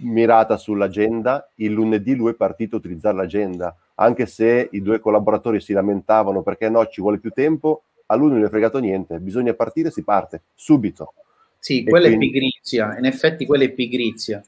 [0.00, 5.60] mirata sull'agenda, il lunedì lui è partito a utilizzare l'agenda, anche se i due collaboratori
[5.60, 9.18] si lamentavano perché no, ci vuole più tempo, a lui non gli è fregato niente,
[9.18, 11.12] bisogna partire, si parte, subito.
[11.58, 12.28] Sì, quella quindi...
[12.28, 14.42] è pigrizia, in effetti quella è pigrizia,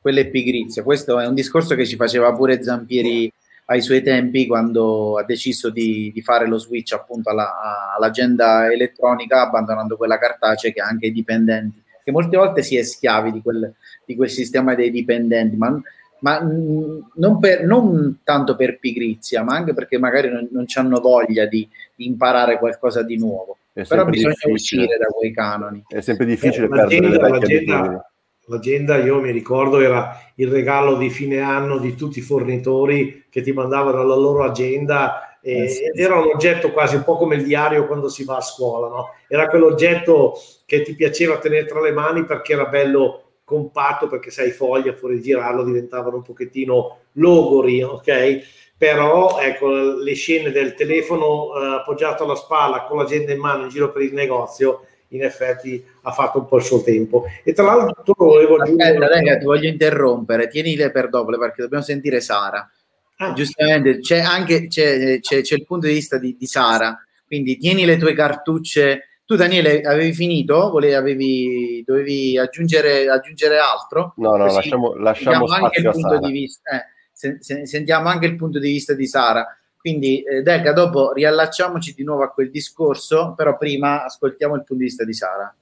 [0.00, 3.32] quella è pigrizia, questo è un discorso che ci faceva pure Zampieri
[3.70, 9.42] ai suoi tempi quando ha deciso di, di fare lo switch appunto alla, all'agenda elettronica
[9.42, 11.82] abbandonando quella cartacea che ha anche i dipendenti.
[12.02, 13.74] Che molte volte si è schiavi di quel,
[14.06, 15.78] di quel sistema dei dipendenti ma,
[16.20, 21.44] ma non, per, non, tanto per pigrizia ma anche perché magari non, non hanno voglia
[21.44, 23.58] di, di, imparare qualcosa di nuovo.
[23.74, 25.84] Però bisogna uscire da quei canoni.
[25.86, 28.00] È sempre difficile eh, perdere le vecchie abitudini
[28.48, 33.40] l'agenda, io mi ricordo, era il regalo di fine anno di tutti i fornitori che
[33.40, 37.44] ti mandavano la loro agenda eh, ed era un oggetto quasi un po' come il
[37.44, 39.14] diario quando si va a scuola, no?
[39.28, 40.34] Era quell'oggetto
[40.66, 45.22] che ti piaceva tenere tra le mani perché era bello compatto, perché sai, foglie fuori
[45.22, 48.40] girarlo diventavano un pochettino logori, ok?
[48.76, 53.68] Però ecco, le scene del telefono eh, appoggiato alla spalla con l'agenda in mano in
[53.70, 57.24] giro per il negozio in effetti ha fatto un po' il suo tempo.
[57.44, 58.94] E tra l'altro volevo aggiungere...
[58.94, 62.70] Aspetta, Lega, ti voglio interrompere, tienile per dopo perché dobbiamo sentire Sara.
[63.16, 63.32] Ah.
[63.32, 67.84] Giustamente, c'è anche c'è, c'è, c'è, il punto di vista di, di, Sara, quindi tieni
[67.84, 69.04] le tue cartucce.
[69.24, 70.70] Tu Daniele avevi finito?
[70.70, 74.14] Volevi, avevi, dovevi aggiungere, aggiungere altro?
[74.16, 78.26] No, no, Così lasciamo, lasciamo anche il punto di vista, eh, se, se, sentiamo anche
[78.26, 79.46] il punto di vista di Sara
[79.88, 84.74] quindi, eh, Deca, dopo riallacciamoci di nuovo a quel discorso, però prima ascoltiamo il punto
[84.74, 85.54] di vista di Sara,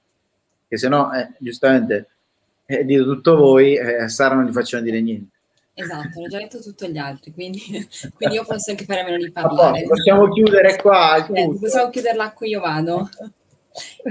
[0.67, 2.09] che se no, eh, giustamente,
[2.65, 5.35] eh, dite tutto voi, eh, Sara non gli facciamo dire niente.
[5.73, 7.61] Esatto, l'ho già detto tutti gli altri, quindi,
[8.15, 9.83] quindi io posso anche fare meno di parlare.
[9.83, 11.25] possiamo chiudere qua.
[11.25, 13.09] Eh, possiamo chiuderla qui, io vado.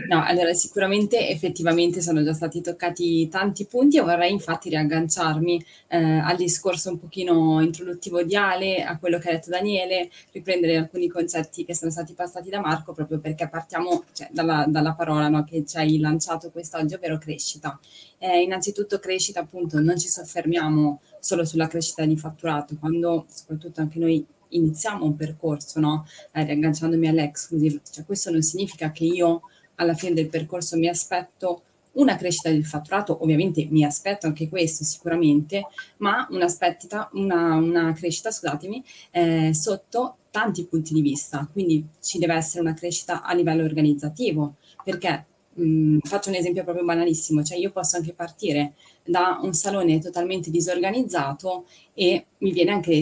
[0.08, 5.96] No, allora sicuramente effettivamente sono già stati toccati tanti punti e vorrei infatti riagganciarmi eh,
[5.98, 11.08] al discorso un pochino introduttivo di Ale, a quello che ha detto Daniele, riprendere alcuni
[11.08, 15.44] concetti che sono stati passati da Marco proprio perché partiamo cioè, dalla, dalla, parola no,
[15.44, 17.78] che ci hai lanciato quest'oggi, ovvero crescita.
[18.18, 23.98] Eh, innanzitutto crescita appunto, non ci soffermiamo solo sulla crescita di fatturato, quando soprattutto anche
[23.98, 26.06] noi iniziamo un percorso, no?
[26.32, 29.42] eh, riagganciandomi all'exclusive, cioè questo non significa che io
[29.76, 31.62] alla fine del percorso mi aspetto
[31.96, 35.66] una crescita del fatturato, ovviamente mi aspetto anche questo sicuramente,
[35.98, 41.48] ma una, una, crescita, scusatemi, eh, sotto tanti punti di vista.
[41.50, 45.24] Quindi ci deve essere una crescita a livello organizzativo, perché
[45.54, 49.98] mh, mm, faccio un esempio proprio banalissimo, cioè io posso anche partire da un salone
[49.98, 52.92] totalmente disorganizzato e mi viene anche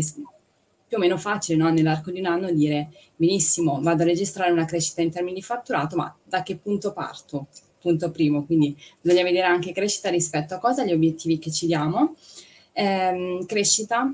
[0.86, 1.70] più o meno facile no?
[1.70, 5.96] nell'arco di un anno dire benissimo, vado a registrare una crescita in termini di fatturato,
[5.96, 7.48] ma da che punto parto?
[7.80, 12.14] Punto primo, quindi bisogna vedere anche crescita rispetto a cosa, gli obiettivi che ci diamo,
[12.72, 14.12] ehm, crescita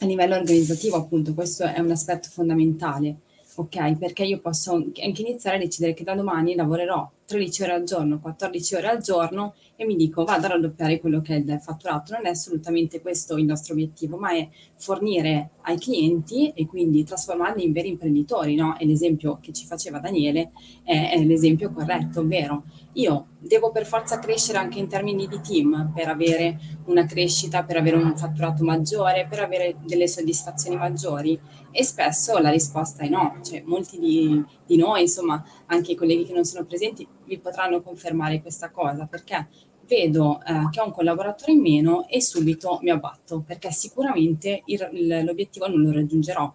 [0.00, 3.16] a livello organizzativo, appunto, questo è un aspetto fondamentale,
[3.56, 3.96] ok?
[3.96, 8.20] Perché io posso anche iniziare a decidere che da domani lavorerò 13 ore al giorno,
[8.20, 12.12] 14 ore al giorno e mi dico vado a raddoppiare quello che è il fatturato.
[12.12, 17.64] Non è assolutamente questo il nostro obiettivo, ma è fornire ai clienti e quindi trasformarli
[17.64, 18.54] in veri imprenditori.
[18.54, 18.78] No?
[18.78, 20.52] E l'esempio che ci faceva Daniele
[20.84, 22.64] è, è l'esempio corretto, ovvero
[22.94, 27.76] io devo per forza crescere anche in termini di team per avere una crescita, per
[27.76, 31.38] avere un fatturato maggiore, per avere delle soddisfazioni maggiori?
[31.70, 36.24] E spesso la risposta è no, cioè molti di, di noi, insomma anche i colleghi
[36.24, 39.48] che non sono presenti, vi potranno confermare questa cosa perché
[39.86, 44.88] vedo eh, che ho un collaboratore in meno e subito mi abbatto perché sicuramente il,
[44.92, 46.52] il, l'obiettivo non lo raggiungerò.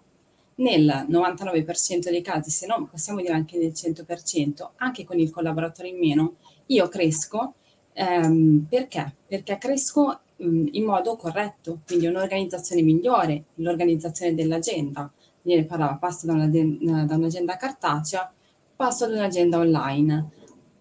[0.55, 5.88] Nel 99% dei casi, se non possiamo dire anche nel 100%, anche con il collaboratore
[5.88, 7.53] in meno, io cresco
[7.93, 9.15] ehm, perché?
[9.26, 15.09] Perché cresco mh, in modo corretto, quindi un'organizzazione migliore, l'organizzazione dell'agenda.
[15.41, 16.47] Viene parlava, passo da, una,
[17.05, 18.30] da un'agenda cartacea,
[18.76, 20.32] passo ad un'agenda online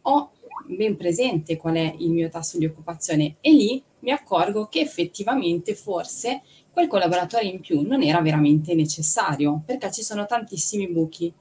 [0.08, 0.30] ho
[0.66, 5.74] ben presente qual è il mio tasso di occupazione e lì mi accorgo che effettivamente
[5.74, 11.32] forse quel collaboratore in più non era veramente necessario perché ci sono tantissimi buchi.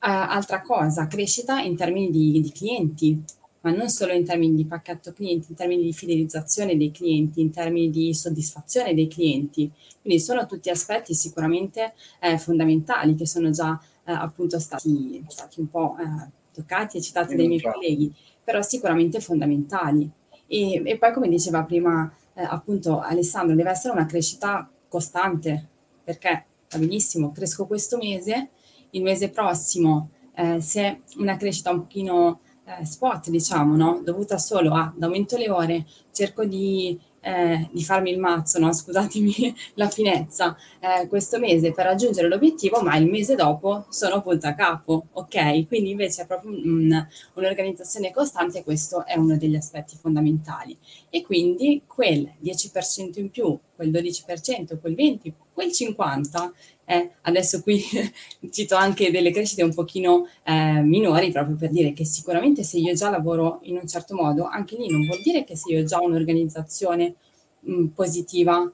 [0.00, 3.20] Uh, altra cosa, crescita in termini di, di, clienti,
[3.62, 7.50] ma non solo in termini di pacchetto clienti, in termini di fidelizzazione dei clienti, in
[7.50, 9.68] termini di soddisfazione dei clienti.
[10.00, 15.68] Quindi sono tutti aspetti sicuramente eh, fondamentali che sono già eh, appunto stati, stati un
[15.68, 20.10] po' eh, toccati e citati dai miei colleghi, però sicuramente fondamentali.
[20.46, 25.68] E, e poi, come diceva prima eh, appunto Alessandro, deve essere una crescita costante,
[26.02, 28.50] perché va benissimo, cresco questo mese,
[28.90, 34.00] il mese prossimo, eh, se una crescita un pochino eh, spot, diciamo, no?
[34.02, 36.98] dovuta solo ad aumento le ore, cerco di
[37.28, 38.72] eh, di farmi il mazzo, no?
[38.72, 44.46] scusatemi la finezza, eh, questo mese per raggiungere l'obiettivo, ma il mese dopo sono punto
[44.46, 45.66] a capo, ok?
[45.66, 50.76] Quindi invece è proprio un, un'organizzazione costante questo è uno degli aspetti fondamentali.
[51.10, 56.52] E quindi quel 10% in più, quel 12%, quel 20%, quel 50%,
[56.84, 57.82] eh, adesso qui
[58.50, 62.94] cito anche delle crescite un pochino eh, minori proprio per dire che sicuramente se io
[62.94, 65.84] già lavoro in un certo modo, anche lì non vuol dire che se io ho
[65.84, 67.14] già un'organizzazione
[67.58, 68.72] mh, positiva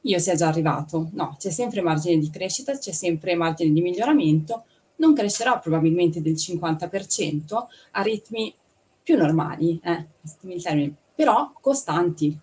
[0.00, 1.10] io sia già arrivato.
[1.12, 4.64] No, c'è sempre margine di crescita, c'è sempre margine di miglioramento,
[4.96, 8.54] non crescerà probabilmente del 50% a ritmi
[9.02, 10.06] più normali, eh,
[11.14, 12.38] però costanti.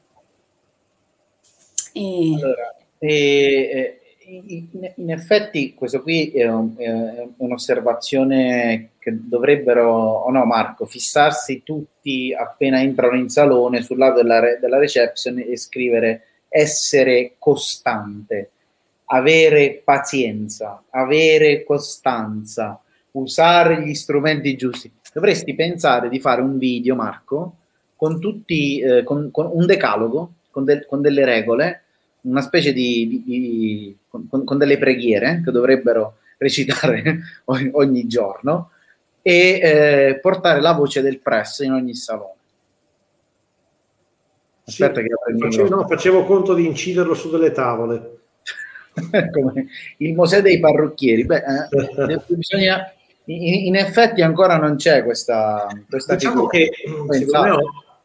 [1.94, 2.34] E...
[2.36, 10.86] Allora, e, in, effetti questo qui è, un, è, un'osservazione che dovrebbero, o no Marco,
[10.86, 18.52] fissarsi tutti appena entrano in salone sul lato della, della reception e scrivere essere costante,
[19.06, 22.82] avere pazienza, avere costanza,
[23.12, 24.92] usare gli strumenti giusti.
[25.14, 27.58] Dovresti pensare di fare un video, Marco,
[27.96, 31.85] con tutti, eh, con, con un decalogo, con, de, con delle regole
[32.26, 38.72] una specie di, di, di con, con, delle preghiere che dovrebbero recitare ogni, ogni giorno
[39.22, 42.34] e eh, portare la voce del press in ogni salone.
[44.68, 48.18] Aspetta sì, che facevo, no, facevo conto di inciderlo su delle tavole.
[49.98, 51.26] Il Mosè dei parrucchieri.
[51.26, 52.92] Beh, eh, bisogna,
[53.26, 56.72] in, in, effetti ancora non c'è questa, questa diciamo che
[57.10, 57.58] secondo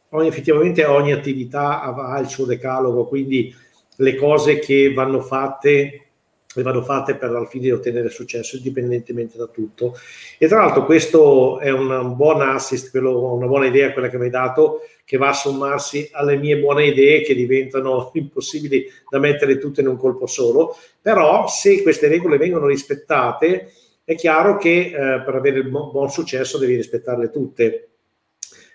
[0.09, 3.53] me effettivamente ogni attività ha il suo decalogo, quindi
[3.97, 6.05] le cose che vanno fatte
[6.53, 9.95] e vanno fatte per al fine di ottenere successo indipendentemente da tutto.
[10.37, 14.25] E tra l'altro questo è un buon assist, quello, una buona idea quella che mi
[14.25, 19.57] hai dato, che va a sommarsi alle mie buone idee che diventano impossibili da mettere
[19.57, 23.71] tutte in un colpo solo, però se queste regole vengono rispettate
[24.03, 27.90] è chiaro che eh, per avere il buon successo devi rispettarle tutte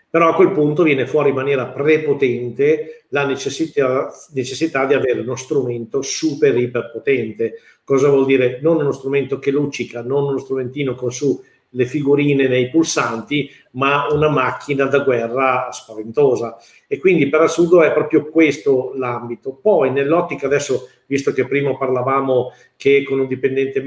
[0.08, 5.36] però a quel punto viene fuori in maniera prepotente la necessità, necessità di avere uno
[5.36, 7.54] strumento super iperpotente.
[7.84, 8.60] Cosa vuol dire?
[8.62, 11.40] Non uno strumento che luccica, non uno strumentino con su
[11.76, 16.56] le figurine nei pulsanti, ma una macchina da guerra spaventosa.
[16.88, 19.52] E quindi per assurdo è proprio questo l'ambito.
[19.52, 23.78] Poi nell'ottica adesso, visto che prima parlavamo che con un dipendente,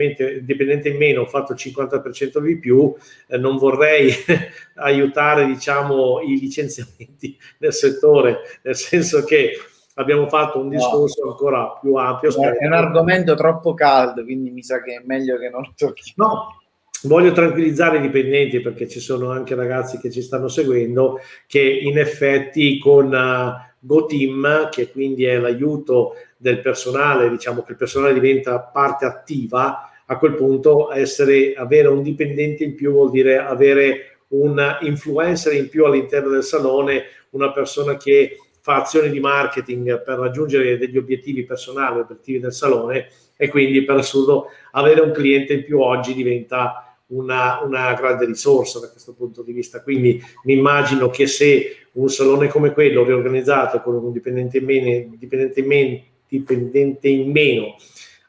[0.90, 2.94] in meno ho fatto il 50% di più,
[3.28, 4.14] eh, non vorrei
[4.78, 9.54] aiutare diciamo, i licenziamenti nel settore, nel senso che
[9.96, 11.32] abbiamo fatto un discorso no.
[11.32, 12.30] ancora più ampio.
[12.30, 16.14] È un argomento troppo caldo, quindi mi sa che è meglio che non tocchi.
[16.18, 16.60] No,
[17.04, 21.98] Voglio tranquillizzare i dipendenti perché ci sono anche ragazzi che ci stanno seguendo che in
[21.98, 28.60] effetti con uh, GoTeam, che quindi è l'aiuto del personale, diciamo che il personale diventa
[28.60, 34.62] parte attiva, a quel punto essere, avere un dipendente in più vuol dire avere un
[34.82, 40.78] influencer in più all'interno del salone, una persona che fa azioni di marketing per raggiungere
[40.78, 45.80] degli obiettivi personali, obiettivi del salone e quindi per assurdo avere un cliente in più
[45.80, 49.82] oggi diventa una, una, grande risorsa da questo punto di vista.
[49.82, 55.16] Quindi mi immagino che se un salone come quello riorganizzato con un dipendente in meno,
[55.18, 57.76] dipendente in meno, dipendente in meno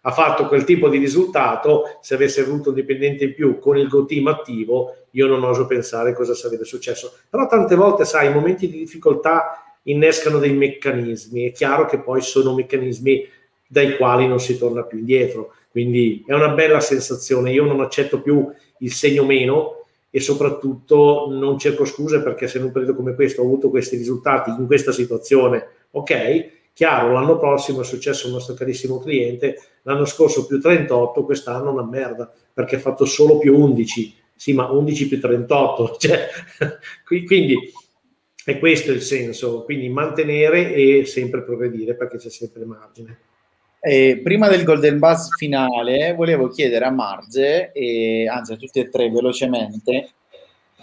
[0.03, 3.89] ha fatto quel tipo di risultato, se avesse avuto un dipendente in più con il
[3.89, 7.12] Go Team attivo, io non oso pensare cosa sarebbe successo.
[7.28, 11.45] Però tante volte, sai, i momenti di difficoltà innescano dei meccanismi.
[11.45, 13.28] È chiaro che poi sono meccanismi
[13.66, 15.53] dai quali non si torna più indietro.
[15.70, 17.53] Quindi è una bella sensazione.
[17.53, 18.51] Io non accetto più
[18.81, 23.43] il segno meno e soprattutto non cerco scuse perché se in un periodo come questo
[23.43, 28.55] ho avuto questi risultati in questa situazione, ok, chiaro, l'anno prossimo è successo un nostro
[28.55, 34.14] carissimo cliente, l'anno scorso più 38, quest'anno una merda perché ha fatto solo più 11,
[34.35, 36.28] sì ma 11 più 38, cioè,
[37.24, 37.72] quindi
[38.45, 43.18] è questo il senso, quindi mantenere e sempre progredire perché c'è sempre margine.
[43.83, 48.91] Eh, prima del Golden Buzz finale, volevo chiedere a Marge, e, anzi a tutti e
[48.91, 50.11] tre velocemente,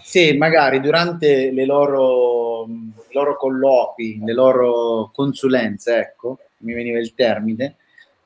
[0.02, 7.14] se magari durante le loro, i loro colloqui, le loro consulenze, ecco, mi veniva il
[7.14, 7.76] termine,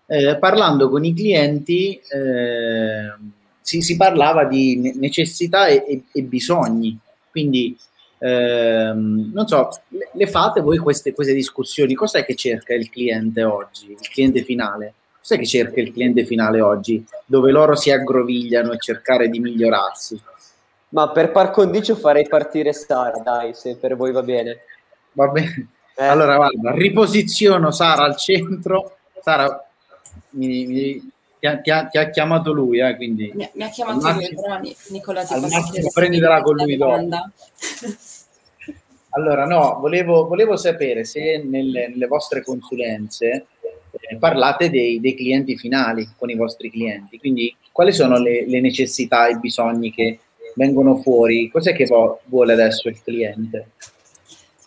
[0.07, 3.13] eh, parlando con i clienti eh,
[3.59, 6.97] si, si, parlava di necessità e, e, e bisogni.
[7.29, 7.77] Quindi
[8.23, 11.95] Ehm, non so, le, le, fate voi queste, queste discussioni?
[11.95, 14.93] Cos'è che cerca il cliente oggi, il cliente finale?
[15.19, 20.21] Cos'è che cerca il cliente finale oggi, dove loro si aggrovigliano e cercare di migliorarsi?
[20.89, 24.59] Ma per par condicio farei partire Sara, dai, se per voi va bene.
[25.13, 25.69] Va bene.
[25.95, 26.05] Eh.
[26.05, 28.97] Allora, guarda, riposiziono Sara al centro.
[29.19, 29.67] Sara,
[30.31, 31.11] mi, mi,
[31.41, 33.31] ti, ha, ti, ha, ti, ha, chiamato lui, eh, quindi...
[33.33, 37.07] Mi, mi ha chiamato lui, però Nicola ti posso prendila con lui dopo.
[39.09, 43.47] Allora, no, volevo, volevo sapere se nelle, nelle vostre consulenze
[43.89, 48.61] eh, parlate dei, dei, clienti finali con i vostri clienti, quindi quali sono le, le
[48.61, 50.19] necessità e i bisogni che
[50.55, 51.49] vengono fuori?
[51.49, 51.87] Cos'è che
[52.25, 53.71] vuole adesso il cliente?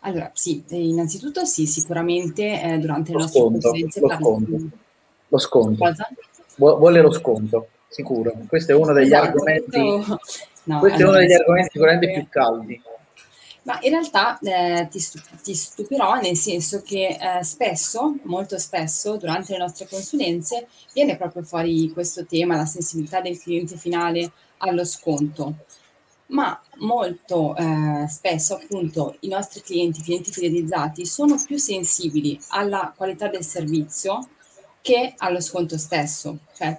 [0.01, 4.01] Allora, sì, innanzitutto sì, sicuramente eh, durante lo le nostre sconto, consulenze...
[4.01, 4.69] Lo sconto,
[5.29, 5.85] lo sconto.
[5.85, 6.09] Cosa?
[6.57, 8.33] Vuole lo sconto, sicuro.
[8.47, 10.19] Questo è uno degli esatto, argomenti...
[10.67, 12.83] No, questo allora, è uno degli argomenti sicuramente più caldi.
[13.65, 15.03] Ma in realtà eh, ti,
[15.43, 21.43] ti, stupirò nel senso che eh, spesso, molto spesso, durante le nostre consulenze viene proprio
[21.43, 25.65] fuori questo tema, la sensibilità del cliente finale allo sconto.
[26.27, 33.29] Ma molto eh, spesso appunto i nostri clienti, clienti fidelizzati, sono più sensibili alla qualità
[33.29, 34.29] del servizio
[34.85, 36.41] che allo sconto stesso.
[36.55, 36.79] Cioè,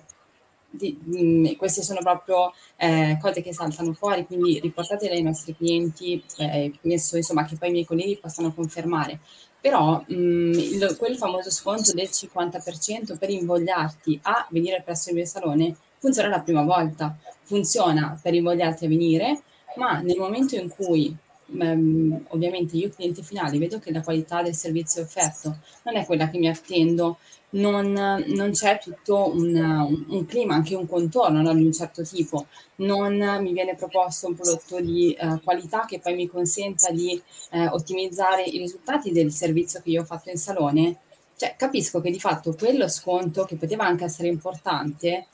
[0.69, 6.23] di, mh, queste sono proprio eh, cose che saltano fuori, quindi riportatele ai nostri clienti,
[6.37, 9.19] eh, insomma che poi i miei colleghi possano confermare.
[9.59, 15.25] Però mh, il, quel famoso sconto del 50% per invogliarti a venire presso il mio
[15.25, 19.41] salone funziona la prima volta, funziona per invogliarti a venire,
[19.77, 24.55] ma nel momento in cui Um, ovviamente io cliente finale vedo che la qualità del
[24.55, 27.19] servizio offerto non è quella che mi attendo,
[27.55, 27.91] non,
[28.27, 32.47] non c'è tutto un, un, clima, anche un contorno no, di un certo tipo,
[32.77, 37.67] non mi viene proposto un prodotto di uh, qualità che poi mi consenta di uh,
[37.71, 40.97] ottimizzare i risultati del servizio che io ho fatto in salone,
[41.37, 45.27] cioè, capisco che di fatto quello sconto, che poteva anche essere importante,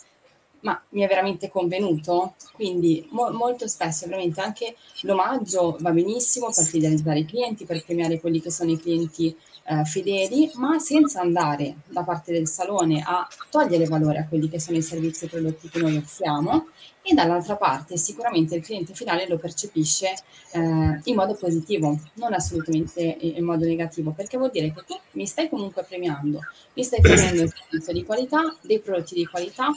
[0.62, 2.36] ma mi è veramente convenuto.
[2.54, 8.20] Quindi mo- molto spesso veramente anche l'omaggio va benissimo per fidelizzare i clienti, per premiare
[8.20, 9.36] quelli che sono i clienti
[9.72, 14.60] eh, fedeli, ma senza andare da parte del salone a togliere valore a quelli che
[14.60, 16.68] sono i servizi e prodotti che noi offriamo
[17.02, 20.14] e dall'altra parte sicuramente il cliente finale lo percepisce
[20.52, 25.26] eh, in modo positivo, non assolutamente in modo negativo, perché vuol dire che tu mi
[25.26, 26.40] stai comunque premiando,
[26.74, 29.72] mi stai fornendo un servizio di qualità, dei prodotti di qualità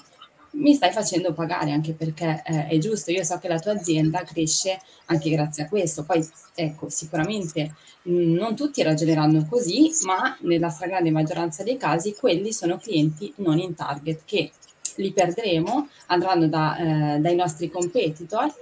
[0.54, 4.22] mi stai facendo pagare anche perché eh, è giusto, io so che la tua azienda
[4.22, 10.36] cresce anche grazie a questo, poi ecco sicuramente mh, mm, non tutti ragioneranno così, ma
[10.40, 14.52] nella stragrande maggioranza dei casi quelli sono clienti non in target che
[14.96, 16.76] li perderemo, andranno da,
[17.16, 18.52] eh, dai nostri competitor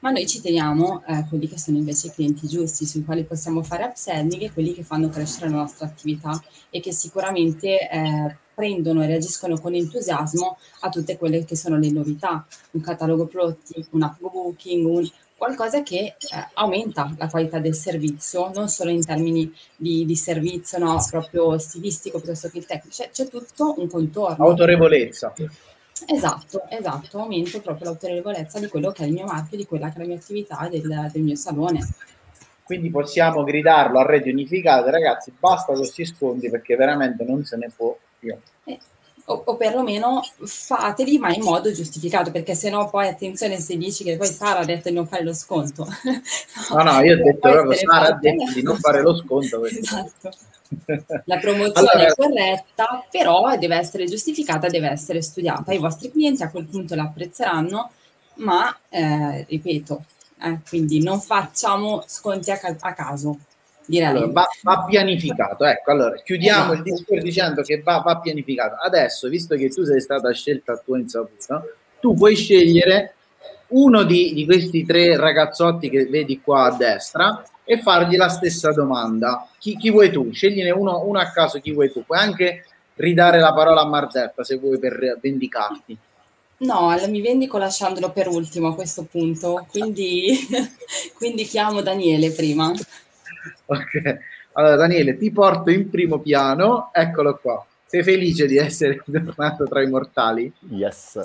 [0.00, 3.62] ma noi ci teniamo eh, quelli che sono invece i clienti giusti, sui quali possiamo
[3.62, 9.04] fare upselling e quelli che fanno crescere la nostra attività e che sicuramente eh, prendono
[9.04, 14.02] e reagiscono con entusiasmo a tutte quelle che sono le novità, un catalogo prodotti, un
[14.02, 16.14] app booking, un, qualcosa che eh,
[16.54, 22.18] aumenta la qualità del servizio, non solo in termini di, di servizio no, proprio stilistico
[22.18, 24.42] piuttosto che tecnico, c'è, c'è tutto un contorno.
[24.42, 25.34] Autorevolezza.
[26.06, 29.96] Esatto, esatto, aumento proprio l'autorevolezza di quello che è il mio marchio, di quella che
[29.96, 31.86] è la mia attività, del, del mio salone.
[32.64, 37.70] Quindi possiamo gridarlo a reti unificate, ragazzi, basta questi sconti perché veramente non se ne
[37.74, 37.96] può
[38.26, 38.72] più.
[38.72, 38.78] Eh,
[39.26, 44.04] o, o, perlomeno fateli, ma in modo giustificato, perché se no poi attenzione se dici
[44.04, 45.86] che poi Sara ha detto di non fare lo sconto.
[46.70, 49.64] no, no, io ho detto proprio Sara ha detto di non fare lo sconto.
[49.64, 50.30] Esatto.
[51.26, 55.72] La promozione allora, è corretta, però deve essere giustificata, deve essere studiata.
[55.72, 57.90] I vostri clienti a quel punto la apprezzeranno,
[58.34, 60.04] ma eh, ripeto,
[60.42, 63.38] eh, quindi non facciamo sconti a, ca- a caso.
[63.88, 65.64] Allora, va, va, pianificato.
[65.64, 66.88] Ecco, allora chiudiamo esatto.
[66.88, 68.76] il discorso dicendo che va, va, pianificato.
[68.84, 71.64] Adesso, visto che tu sei stata scelta a tua insaputa,
[72.00, 73.14] tu puoi scegliere
[73.68, 78.72] uno di, di questi tre ragazzotti che vedi qua a destra e fargli la stessa
[78.72, 79.48] domanda.
[79.58, 80.30] Chi, chi vuoi tu?
[80.32, 82.04] Scegliene uno, uno, a caso, chi vuoi tu.
[82.04, 82.64] Puoi anche
[82.94, 85.98] ridare la parola a Marzetta se vuoi per vendicarti.
[86.58, 90.38] No, mi vendico lasciandolo per ultimo a questo punto, quindi,
[91.18, 92.72] quindi chiamo Daniele prima.
[93.66, 94.18] Ok,
[94.52, 97.64] allora Daniele ti porto in primo piano, eccolo qua.
[97.84, 100.52] Sei felice di essere tornato tra i mortali?
[100.70, 101.18] Yes.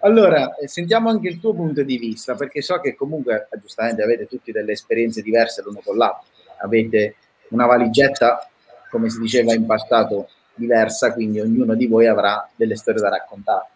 [0.00, 4.02] Allora, eh, sentiamo anche il tuo punto di vista, perché so che comunque, eh, giustamente,
[4.02, 6.28] avete tutti delle esperienze diverse l'uno con l'altro.
[6.58, 7.16] Avete
[7.48, 8.48] una valigetta,
[8.90, 13.68] come si diceva in passato, diversa, quindi ognuno di voi avrà delle storie da raccontare.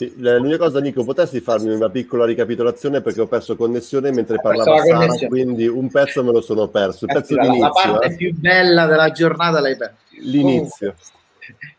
[0.00, 4.82] Sì, l'unica cosa, Nico, potresti farmi una piccola ricapitolazione perché ho perso connessione mentre parlava
[4.82, 7.04] Sara, quindi un pezzo me lo sono perso.
[7.04, 8.16] Il pezzo la, d'inizio, la parte eh.
[8.16, 9.96] più bella della giornata l'hai perso.
[10.22, 10.88] L'inizio.
[10.88, 10.94] Oh.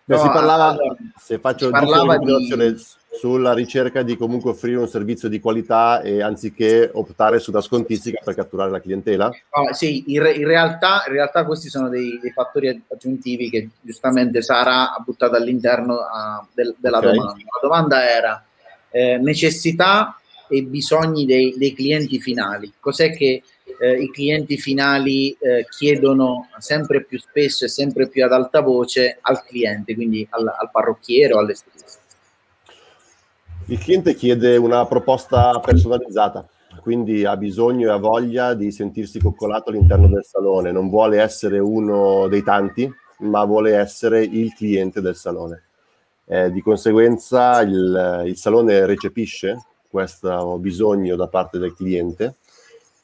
[0.04, 2.78] No, si parlava, allora, se faccio si parlava di...
[3.12, 8.22] sulla ricerca di comunque offrire un servizio di qualità e anziché optare su una scontistica
[8.24, 9.26] per catturare la clientela?
[9.26, 14.42] No, sì, in, in, realtà, in, realtà, questi sono dei, dei, fattori aggiuntivi che giustamente
[14.42, 17.14] Sara ha buttato all'interno uh, del, della okay.
[17.14, 17.34] domanda.
[17.34, 18.46] La domanda era
[18.90, 20.16] eh, necessità
[20.48, 22.72] e bisogni dei, dei clienti finali.
[22.80, 23.44] Cos'è che
[23.80, 29.18] eh, i clienti finali eh, chiedono sempre più spesso e sempre più ad alta voce
[29.22, 32.01] al cliente, quindi al, al parrucchiere o all'estetista.
[33.68, 36.48] Il cliente chiede una proposta personalizzata,
[36.82, 41.60] quindi ha bisogno e ha voglia di sentirsi coccolato all'interno del salone, non vuole essere
[41.60, 45.64] uno dei tanti, ma vuole essere il cliente del salone.
[46.26, 49.58] Eh, di conseguenza il, il salone recepisce
[49.90, 52.36] questo bisogno da parte del cliente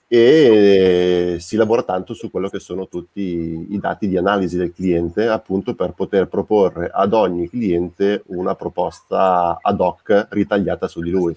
[0.09, 5.27] e si lavora tanto su quello che sono tutti i dati di analisi del cliente,
[5.27, 11.35] appunto per poter proporre ad ogni cliente una proposta ad hoc ritagliata su di lui.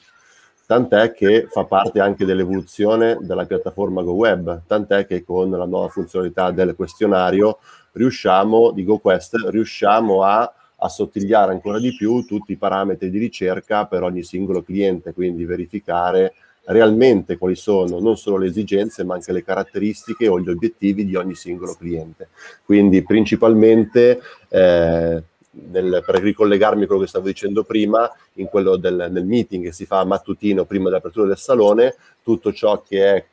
[0.66, 6.52] Tant'è che fa parte anche dell'evoluzione della piattaforma GoWeb, tant'è che con la nuova funzionalità
[6.52, 7.58] del questionario
[7.92, 14.04] riusciamo, di GoQuest, riusciamo a assottigliare ancora di più tutti i parametri di ricerca per
[14.04, 19.42] ogni singolo cliente, quindi verificare realmente quali sono non solo le esigenze ma anche le
[19.42, 22.28] caratteristiche o gli obiettivi di ogni singolo cliente.
[22.64, 29.08] Quindi principalmente eh, nel, per ricollegarmi a quello che stavo dicendo prima, in quello del
[29.10, 33.24] nel meeting che si fa mattutino prima dell'apertura del salone, tutto ciò che è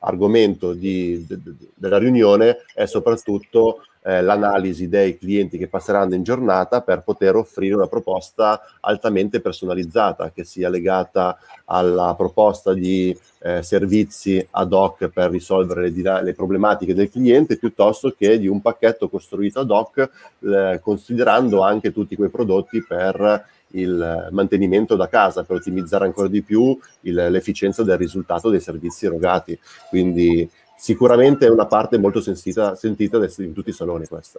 [0.00, 6.22] argomento di, de, de, della riunione è soprattutto eh, l'analisi dei clienti che passeranno in
[6.22, 13.62] giornata per poter offrire una proposta altamente personalizzata che sia legata alla proposta di eh,
[13.62, 19.08] servizi ad hoc per risolvere le, le, problematiche del cliente piuttosto che di un pacchetto
[19.08, 25.56] costruito ad hoc eh, considerando anche tutti quei prodotti per il mantenimento da casa per
[25.56, 29.58] ottimizzare ancora di più il, l'efficienza del risultato dei servizi erogati.
[29.88, 30.48] Quindi
[30.78, 34.38] sicuramente è una parte molto sentita, sentita in tutti i saloni questa.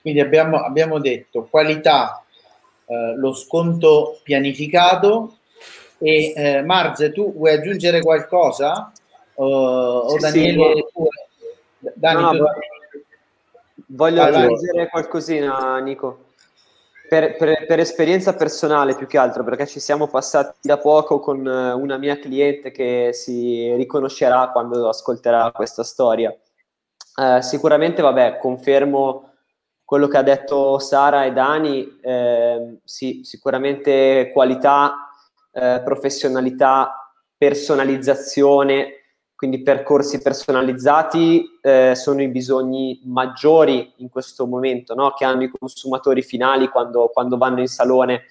[0.00, 2.22] Quindi abbiamo, abbiamo detto qualità,
[2.86, 5.38] eh, lo sconto pianificato
[5.98, 8.92] e eh, Marze, tu vuoi aggiungere qualcosa?
[9.34, 10.86] Uh, o sì, Daniele?
[10.92, 12.44] Sì, Dani, no, tu...
[13.90, 14.88] Voglio vai, aggiungere vai.
[14.88, 16.26] qualcosina, Nico.
[17.08, 21.46] Per, per, per, esperienza personale più che altro, perché ci siamo passati da poco con
[21.46, 26.30] eh, una mia cliente che si riconoscerà quando ascolterà questa storia.
[26.30, 29.28] Eh, sicuramente, vabbè, confermo
[29.84, 35.08] quello che ha detto Sara e Dani, eh, sì, sicuramente qualità,
[35.50, 38.97] eh, professionalità, personalizzazione
[39.38, 45.12] quindi percorsi personalizzati eh, sono i bisogni maggiori in questo momento no?
[45.12, 48.24] che hanno i consumatori finali quando, quando vanno in salone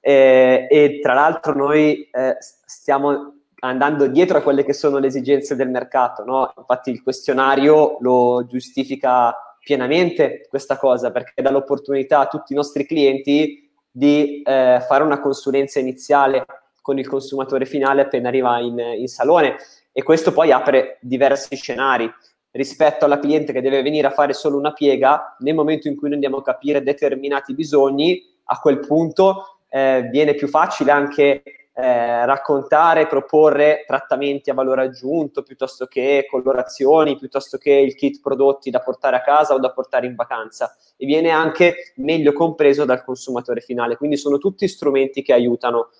[0.00, 5.56] eh, e tra l'altro noi eh, stiamo andando dietro a quelle che sono le esigenze
[5.56, 6.54] del mercato no?
[6.56, 12.86] infatti il questionario lo giustifica pienamente questa cosa perché dà l'opportunità a tutti i nostri
[12.86, 16.46] clienti di eh, fare una consulenza iniziale
[16.80, 19.56] con il consumatore finale appena arriva in, in salone
[19.92, 22.10] e questo poi apre diversi scenari.
[22.52, 26.08] Rispetto alla cliente che deve venire a fare solo una piega, nel momento in cui
[26.08, 32.26] noi andiamo a capire determinati bisogni, a quel punto eh, viene più facile anche eh,
[32.26, 38.80] raccontare, proporre trattamenti a valore aggiunto piuttosto che colorazioni, piuttosto che il kit prodotti da
[38.80, 40.76] portare a casa o da portare in vacanza.
[40.96, 43.96] E viene anche meglio compreso dal consumatore finale.
[43.96, 45.90] Quindi sono tutti strumenti che aiutano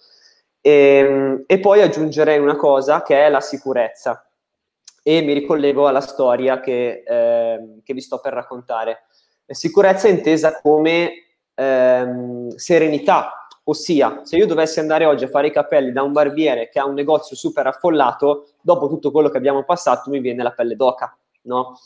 [0.61, 4.24] e, ehm, e poi aggiungerei una cosa che è la sicurezza
[5.02, 9.04] e mi ricollego alla storia che, eh, che vi sto per raccontare.
[9.46, 11.12] Sicurezza è intesa come
[11.54, 16.68] ehm, serenità, ossia se io dovessi andare oggi a fare i capelli da un barbiere
[16.68, 20.52] che ha un negozio super affollato, dopo tutto quello che abbiamo passato mi viene la
[20.52, 21.78] pelle d'oca, no?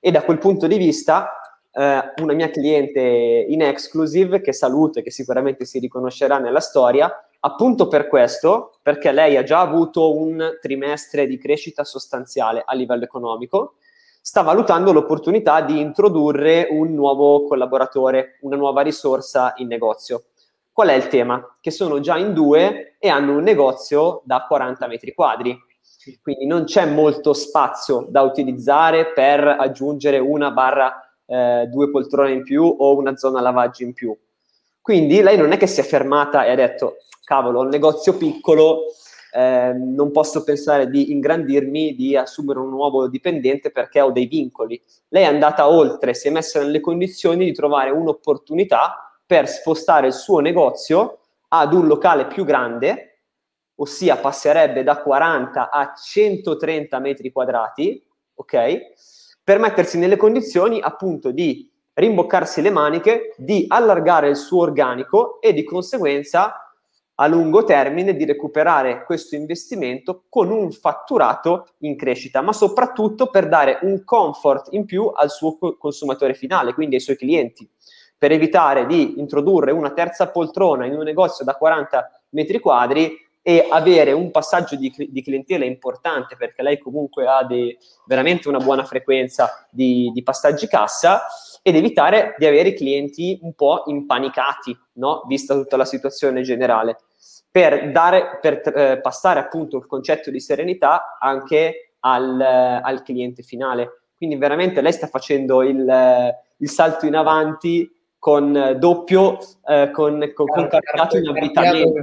[0.00, 1.40] E da quel punto di vista
[1.72, 7.10] eh, una mia cliente in exclusive che saluto e che sicuramente si riconoscerà nella storia,
[7.40, 13.04] appunto per questo, perché lei ha già avuto un trimestre di crescita sostanziale a livello
[13.04, 13.74] economico,
[14.20, 20.24] sta valutando l'opportunità di introdurre un nuovo collaboratore, una nuova risorsa in negozio.
[20.72, 21.56] Qual è il tema?
[21.60, 25.56] Che sono già in due e hanno un negozio da 40 metri quadri.
[26.22, 32.42] Quindi non c'è molto spazio da utilizzare per aggiungere una barra eh, due poltrone in
[32.42, 34.16] più o una zona lavaggio in più.
[34.88, 38.16] Quindi lei non è che si è fermata e ha detto, cavolo, ho un negozio
[38.16, 38.84] piccolo,
[39.34, 44.82] eh, non posso pensare di ingrandirmi, di assumere un nuovo dipendente perché ho dei vincoli.
[45.08, 50.14] Lei è andata oltre, si è messa nelle condizioni di trovare un'opportunità per spostare il
[50.14, 51.18] suo negozio
[51.48, 53.24] ad un locale più grande,
[53.74, 58.02] ossia passerebbe da 40 a 130 metri quadrati,
[58.36, 58.80] ok?
[59.48, 65.52] per mettersi nelle condizioni appunto di rimboccarsi le maniche, di allargare il suo organico e
[65.52, 66.68] di conseguenza
[67.20, 73.48] a lungo termine di recuperare questo investimento con un fatturato in crescita, ma soprattutto per
[73.48, 77.68] dare un comfort in più al suo consumatore finale, quindi ai suoi clienti,
[78.16, 83.66] per evitare di introdurre una terza poltrona in un negozio da 40 metri quadri e
[83.68, 88.84] avere un passaggio di, di, clientela importante perché lei comunque ha dei, veramente una buona
[88.84, 91.22] frequenza di, di, passaggi cassa
[91.68, 95.22] ed evitare di avere i clienti un po' impanicati, no?
[95.26, 96.96] vista tutta la situazione generale,
[97.50, 104.04] per, dare, per eh, passare appunto il concetto di serenità anche al, al, cliente finale.
[104.16, 110.46] Quindi veramente lei sta facendo il, il salto in avanti con doppio, eh, con, con,
[110.46, 111.98] con cartato in avvitamento.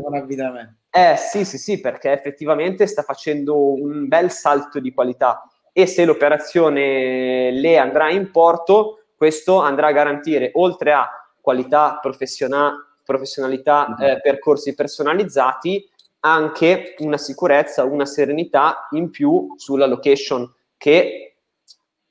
[0.91, 5.41] Eh sì, sì, sì, perché effettivamente sta facendo un bel salto di qualità
[5.73, 11.09] e se l'operazione le andrà in porto, questo andrà a garantire, oltre a
[11.39, 14.09] qualità, professionalità, mm-hmm.
[14.09, 15.89] eh, percorsi personalizzati,
[16.21, 21.37] anche una sicurezza, una serenità in più sulla location che,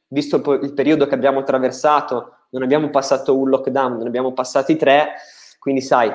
[0.09, 5.14] visto il periodo che abbiamo attraversato, non abbiamo passato un lockdown, ne abbiamo passati tre,
[5.59, 6.12] quindi sai,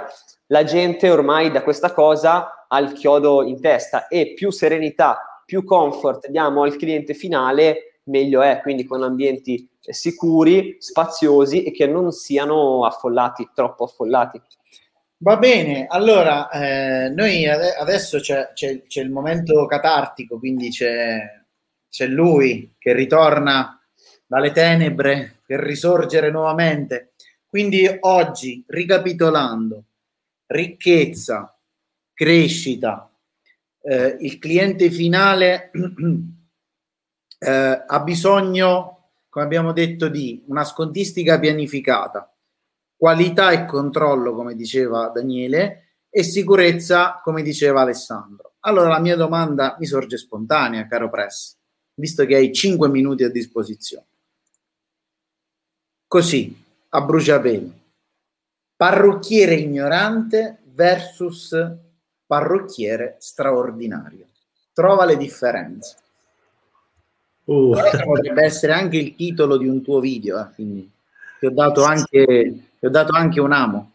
[0.48, 5.64] la gente ormai da questa cosa ha il chiodo in testa e più serenità più
[5.64, 12.12] comfort diamo al cliente finale, meglio è, quindi con ambienti sicuri, spaziosi e che non
[12.12, 14.42] siano affollati, troppo affollati.
[15.22, 21.18] Va bene, allora eh, noi adesso c'è, c'è, c'è, il momento catartico, quindi c'è,
[21.90, 23.82] c'è lui che ritorna
[24.26, 27.14] dalle tenebre per risorgere nuovamente.
[27.46, 29.84] Quindi oggi, ricapitolando,
[30.46, 31.58] ricchezza,
[32.14, 33.12] crescita,
[33.82, 35.72] eh, il cliente finale
[37.40, 42.32] eh, ha bisogno, come abbiamo detto, di una scontistica pianificata,
[42.96, 48.54] qualità e controllo, come diceva Daniele, e sicurezza, come diceva Alessandro.
[48.62, 51.56] Allora la mia domanda mi sorge spontanea, caro Press,
[51.94, 54.06] visto che hai 5 minuti a disposizione.
[56.08, 57.74] Così, a bruciapelo.
[58.76, 61.56] Parrucchiere ignorante versus
[62.26, 64.28] parrucchiere straordinario.
[64.74, 65.98] Trova le differenze.
[67.50, 67.76] Uh.
[68.04, 70.90] Potrebbe essere anche il titolo di un tuo video, eh, quindi
[71.40, 72.26] ti ho dato anche,
[72.80, 73.92] ti ho dato anche un amo.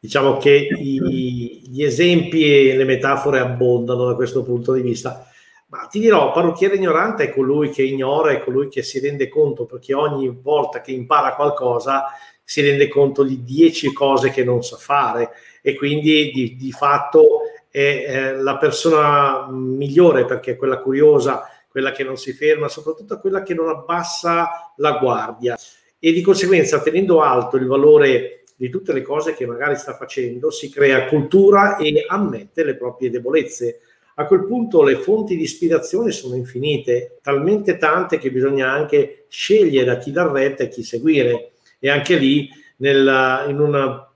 [0.00, 5.24] Diciamo che i, gli esempi e le metafore abbondano da questo punto di vista.
[5.66, 9.66] Ma ti dirò, parrucchiere ignorante è colui che ignora, è colui che si rende conto,
[9.66, 12.06] perché ogni volta che impara qualcosa
[12.42, 15.30] si rende conto di dieci cose che non sa fare
[15.62, 21.46] e quindi di, di fatto è eh, la persona migliore perché è quella curiosa,
[21.80, 25.58] quella che non si ferma, soprattutto quella che non abbassa la guardia
[25.98, 30.50] e di conseguenza tenendo alto il valore di tutte le cose che magari sta facendo,
[30.50, 33.80] si crea cultura e ammette le proprie debolezze
[34.20, 39.86] a quel punto le fonti di ispirazione sono infinite, talmente tante che bisogna anche scegliere
[39.86, 41.52] da chi dar retta e chi seguire.
[41.78, 44.12] E anche lì, nel, in una,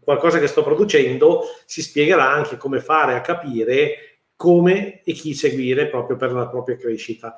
[0.00, 5.88] qualcosa che sto producendo, si spiegherà anche come fare a capire come e chi seguire
[5.88, 7.36] proprio per la propria crescita.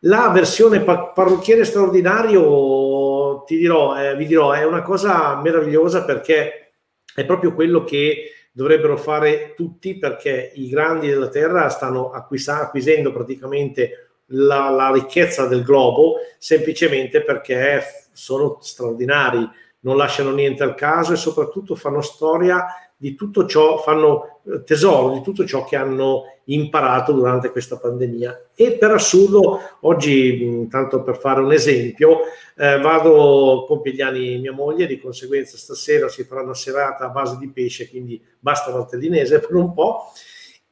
[0.00, 6.72] La versione pa- parrucchiere straordinario, ti dirò, eh, vi dirò, è una cosa meravigliosa perché
[7.14, 13.12] è proprio quello che dovrebbero fare tutti perché i grandi della Terra stanno acquisa- acquisendo
[13.12, 19.46] praticamente la, la, ricchezza del globo semplicemente perché sono straordinari,
[19.80, 22.66] non lasciano niente al caso e soprattutto fanno storia
[22.96, 28.48] di tutto ciò, fanno eh, tesoro di tutto ciò che hanno imparato durante questa pandemia.
[28.54, 32.20] E per assurdo, oggi, tanto per fare un esempio,
[32.56, 37.10] eh, vado, compie gli anni mia moglie, di conseguenza stasera si farà una serata a
[37.10, 40.12] base di pesce, quindi basta l'altellinese per un po',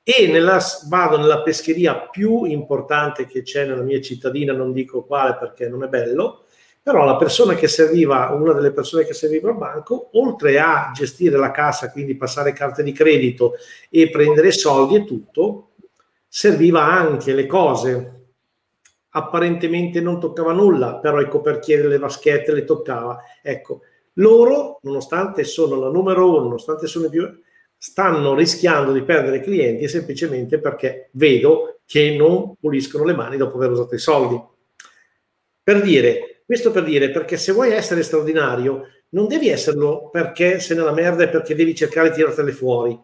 [0.02, 5.36] e nella, vado nella pescheria più importante che c'è nella mia cittadina, non dico quale
[5.36, 6.43] perché non è bello,
[6.84, 11.38] però la persona che serviva, una delle persone che serviva al banco, oltre a gestire
[11.38, 13.54] la cassa, quindi passare carte di credito
[13.88, 15.70] e prendere soldi e tutto,
[16.28, 18.24] serviva anche le cose.
[19.08, 23.18] Apparentemente non toccava nulla, però i coperchieri, le vaschette le toccava.
[23.40, 23.80] Ecco,
[24.14, 27.26] loro, nonostante sono la numero uno, nonostante sono più,
[27.78, 33.70] stanno rischiando di perdere clienti semplicemente perché vedo che non puliscono le mani dopo aver
[33.70, 34.38] usato i soldi.
[35.62, 40.76] Per dire, questo per dire, perché se vuoi essere straordinario, non devi esserlo perché sei
[40.76, 42.98] nella merda e perché devi cercare di tirartele fuori,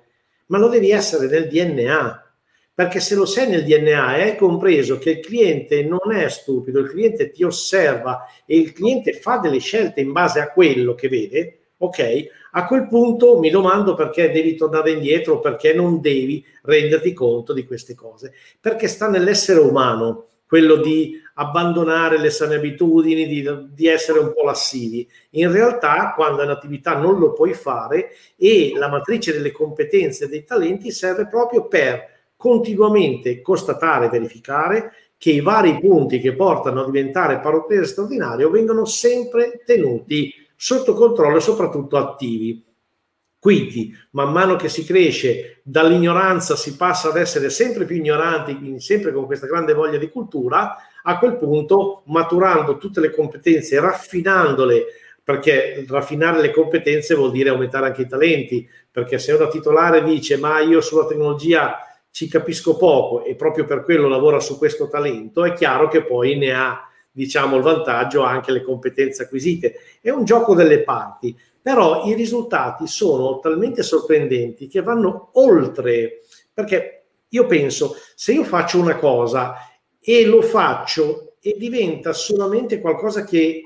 [0.46, 2.24] ma lo devi essere nel DNA.
[2.72, 6.80] Perché se lo sei nel DNA e hai compreso che il cliente non è stupido,
[6.80, 11.08] il cliente ti osserva e il cliente fa delle scelte in base a quello che
[11.08, 12.24] vede, ok?
[12.52, 17.66] A quel punto mi domando perché devi tornare indietro, perché non devi renderti conto di
[17.66, 18.32] queste cose.
[18.58, 24.44] Perché sta nell'essere umano quello di abbandonare le sane abitudini, di, di, essere un po'
[24.44, 25.08] lassivi.
[25.30, 30.28] In realtà, quando è un'attività non lo puoi fare e la matrice delle competenze e
[30.28, 36.86] dei talenti serve proprio per continuamente constatare verificare che i vari punti che portano a
[36.86, 42.62] diventare parrucchiere straordinario vengono sempre tenuti sotto controllo e soprattutto attivi.
[43.38, 48.80] Quindi, man mano che si cresce, dall'ignoranza si passa ad essere sempre più ignoranti, quindi
[48.80, 54.86] sempre con questa grande voglia di cultura, a quel punto, maturando tutte le competenze, raffinandole,
[55.22, 60.36] perché raffinare le competenze vuol dire aumentare anche i talenti, perché se una titolare dice
[60.36, 61.78] ma io sulla tecnologia
[62.10, 66.36] ci capisco poco e proprio per quello lavora su questo talento, è chiaro che poi
[66.36, 69.74] ne ha diciamo il vantaggio anche le competenze acquisite.
[70.00, 76.20] È un gioco delle parti però i risultati sono talmente sorprendenti che vanno oltre,
[76.52, 79.54] perché io penso, se io faccio una cosa
[80.00, 83.62] e lo faccio e diventa solamente qualcosa che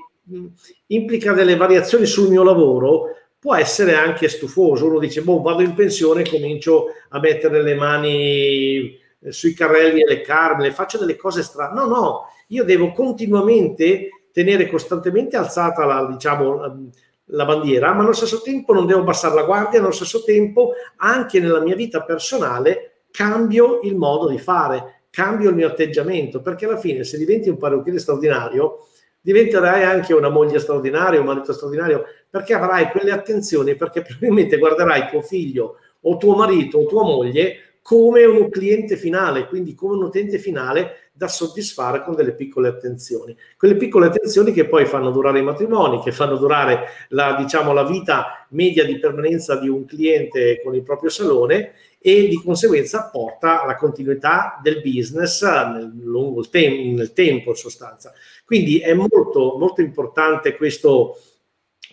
[0.87, 4.87] implica delle variazioni sul mio lavoro, può essere anche stufoso.
[4.87, 10.01] Uno dice, boh, vado in pensione e comincio a mettere le mani eh, sui carrelli
[10.01, 11.79] e le carne, faccio delle cose strane.
[11.79, 16.91] No, no, io devo continuamente tenere costantemente alzata la, diciamo,
[17.25, 21.39] la bandiera, ma allo stesso tempo non devo abbassare la guardia, allo stesso tempo anche
[21.39, 26.77] nella mia vita personale cambio il modo di fare, cambio il mio atteggiamento, perché alla
[26.77, 28.87] fine se diventi un parrucchiere straordinario,
[29.21, 35.07] diventerai anche una moglie straordinaria, un marito straordinario, perché avrai quelle attenzioni, perché probabilmente guarderai
[35.07, 40.03] tuo figlio o tuo marito o tua moglie come un cliente finale, quindi come un
[40.03, 43.37] utente finale da soddisfare con delle piccole attenzioni.
[43.57, 47.85] Quelle piccole attenzioni che poi fanno durare i matrimoni, che fanno durare la, diciamo, la
[47.85, 51.73] vita media di permanenza di un cliente con il proprio salone
[52.07, 58.13] e di conseguenza porta alla continuità del business nel, lungo tem- nel tempo in sostanza.
[58.45, 61.19] Quindi è molto, molto importante questo,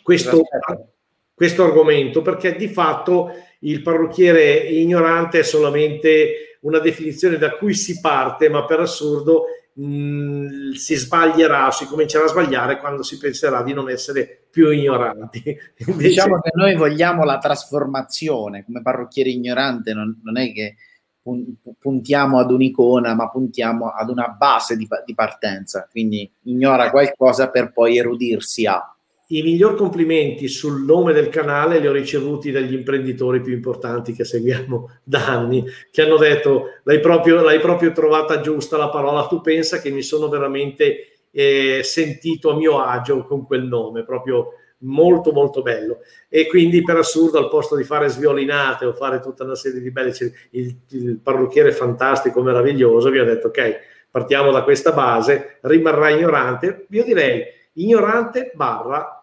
[0.02, 0.42] questo,
[1.32, 7.98] questo argomento perché di fatto il parrucchiere ignorante è solamente una definizione da cui si
[7.98, 13.62] parte, ma per assurdo mh, mm, si sbaglierà, si comincerà a sbagliare quando si penserà
[13.62, 15.42] di non essere più ignoranti.
[15.96, 20.76] Diciamo che noi vogliamo la trasformazione, come parrucchiere ignorante non, non è che
[21.78, 27.72] puntiamo ad un'icona, ma puntiamo ad una base di, di partenza, quindi ignora qualcosa per
[27.72, 28.91] poi erudirsi a
[29.36, 34.24] i miglior complimenti sul nome del canale li ho ricevuti dagli imprenditori più importanti che
[34.24, 39.40] seguiamo da anni, che hanno detto l'hai proprio, l'hai proprio trovata giusta la parola, tu
[39.40, 44.54] pensa che mi sono veramente eh, sentito a mio agio con quel nome, proprio
[44.84, 46.00] molto molto bello.
[46.28, 49.90] E quindi per assurdo al posto di fare sviolinate o fare tutta una serie di
[49.90, 50.12] belle
[50.50, 56.86] il, il parrucchiere fantastico meraviglioso vi ha detto ok partiamo da questa base rimarrà ignorante.
[56.90, 59.21] Io direi ignorante barra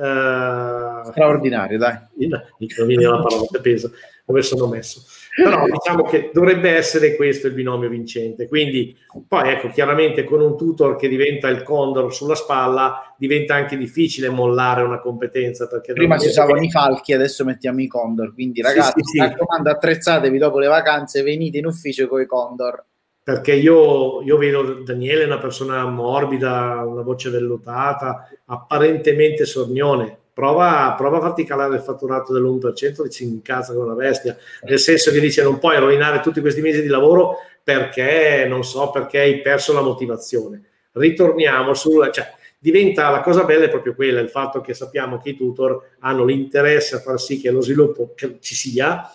[0.00, 1.98] Uh, straordinario, dai.
[2.16, 3.92] Non mi viene la parola che peso
[4.30, 5.02] dove sono messo.
[5.36, 8.48] Però diciamo che dovrebbe essere questo il binomio vincente.
[8.48, 8.96] Quindi,
[9.28, 14.28] poi ecco, chiaramente con un tutor che diventa il condor sulla spalla, diventa anche difficile
[14.28, 15.66] mollare una competenza.
[15.66, 16.66] Perché Prima si usavano che...
[16.66, 18.32] i falchi, adesso mettiamo i condor.
[18.32, 22.26] Quindi, ragazzi, sì, sì, mi raccomando, attrezzatevi dopo le vacanze, venite in ufficio con i
[22.26, 22.84] condor
[23.22, 30.18] perché io, io, vedo Daniele una persona morbida, una voce vellutata, apparentemente sornione.
[30.32, 34.36] Prova, prova a farti calare il fatturato dell'1% e si incazza come una bestia.
[34.62, 38.90] Nel senso che dice non puoi rovinare tutti questi mesi di lavoro perché, non so,
[38.90, 40.62] perché hai perso la motivazione.
[40.92, 42.00] Ritorniamo su...
[42.10, 45.92] Cioè, diventa la cosa bella è proprio quella, il fatto che sappiamo che i tutor
[46.00, 49.10] hanno l'interesse a far sì che lo sviluppo ci sia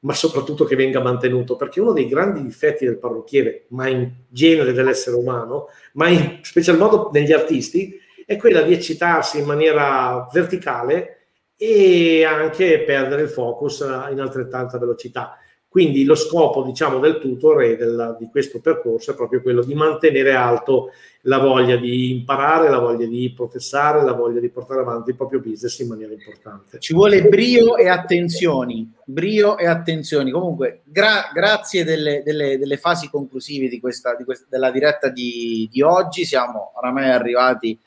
[0.00, 4.72] ma soprattutto che venga mantenuto, perché uno dei grandi difetti del parrucchiere, ma in genere
[4.72, 11.14] dell'essere umano, ma in special modo negli artisti, è quella di eccitarsi in maniera verticale
[11.56, 15.38] e anche perdere il focus in altrettanta velocità.
[15.78, 19.74] Quindi lo scopo, diciamo, del tutor e del, di questo percorso è proprio quello di
[19.74, 25.10] mantenere alto la voglia di imparare, la voglia di professare, la voglia di portare avanti
[25.10, 26.80] il proprio business in maniera importante.
[26.80, 30.32] Ci vuole brio e attenzioni, brio e attenzioni.
[30.32, 35.68] Comunque, gra- grazie delle, delle, delle, fasi conclusive di questa, di questa, della diretta di,
[35.70, 36.24] di oggi.
[36.24, 37.78] Siamo oramai arrivati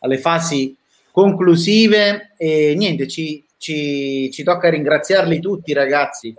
[0.00, 0.76] alle fasi
[1.10, 6.36] conclusive e niente, ci, ci, ci tocca ringraziarli tutti ragazzi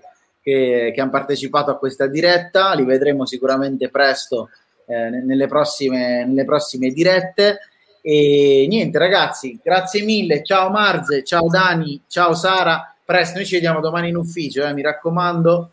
[0.50, 4.50] che, che hanno partecipato a questa diretta, li vedremo sicuramente presto
[4.86, 7.60] eh, nelle, prossime, nelle prossime dirette.
[8.02, 10.44] E niente, ragazzi, grazie mille.
[10.44, 12.94] Ciao Marze, ciao Dani, ciao Sara.
[13.04, 15.70] Presto, noi ci vediamo domani in ufficio, eh, mi raccomando.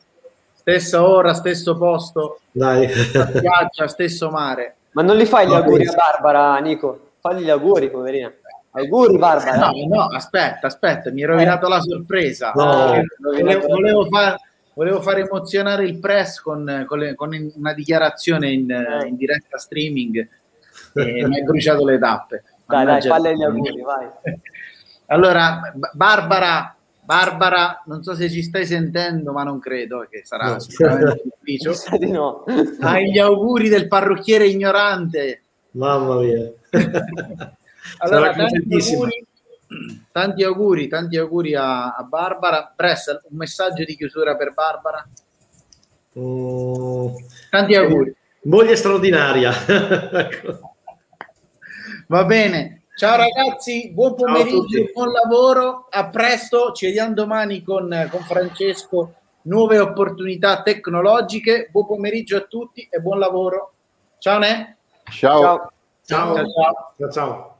[0.52, 2.88] Stessa ora, stesso posto, Dai.
[2.88, 4.76] spiaggia, stesso mare.
[4.92, 7.10] Ma non li fai gli auguri a Barbara, Nico?
[7.20, 8.32] Fagli gli auguri, poverina.
[8.72, 9.70] Auguri Barbara.
[9.70, 11.68] No, no, aspetta, aspetta, mi hai rovinato eh.
[11.68, 12.52] la sorpresa.
[12.54, 14.36] No, volevo, volevo, far,
[14.76, 20.28] volevo fare emozionare il press con, con, le, con una dichiarazione in, in diretta streaming
[20.92, 22.44] e mi ha bruciato le tappe.
[22.66, 24.06] Dai, dai, falle gli auguri, vai.
[25.08, 30.58] Allora, Barbara, Barbara, non so se ci stai sentendo, ma non credo che sarà no.
[30.58, 31.74] sicuramente ufficio.
[32.10, 32.44] no.
[32.80, 35.42] Hai gli auguri del parrucchiere ignorante.
[35.72, 36.52] Mamma mia.
[37.98, 39.25] allora, tanti auguri,
[40.12, 42.72] tanti auguri, tanti auguri a, a Barbara.
[42.74, 45.06] Pressa, un messaggio di chiusura per Barbara.
[46.14, 47.14] Oh.
[47.50, 48.14] Tanti auguri.
[48.42, 49.52] Moglie straordinaria.
[52.08, 52.82] Va bene.
[52.96, 59.12] Ciao ragazzi, buon pomeriggio, buon lavoro, a presto, ci vediamo domani con, con Francesco,
[59.42, 63.74] nuove opportunità tecnologiche, buon pomeriggio a tutti e buon lavoro.
[64.16, 64.78] Ciao Ne.
[65.10, 65.70] Ciao.
[66.06, 66.36] Ciao.
[66.36, 66.46] ciao.
[66.96, 67.10] ciao.
[67.10, 67.55] ciao.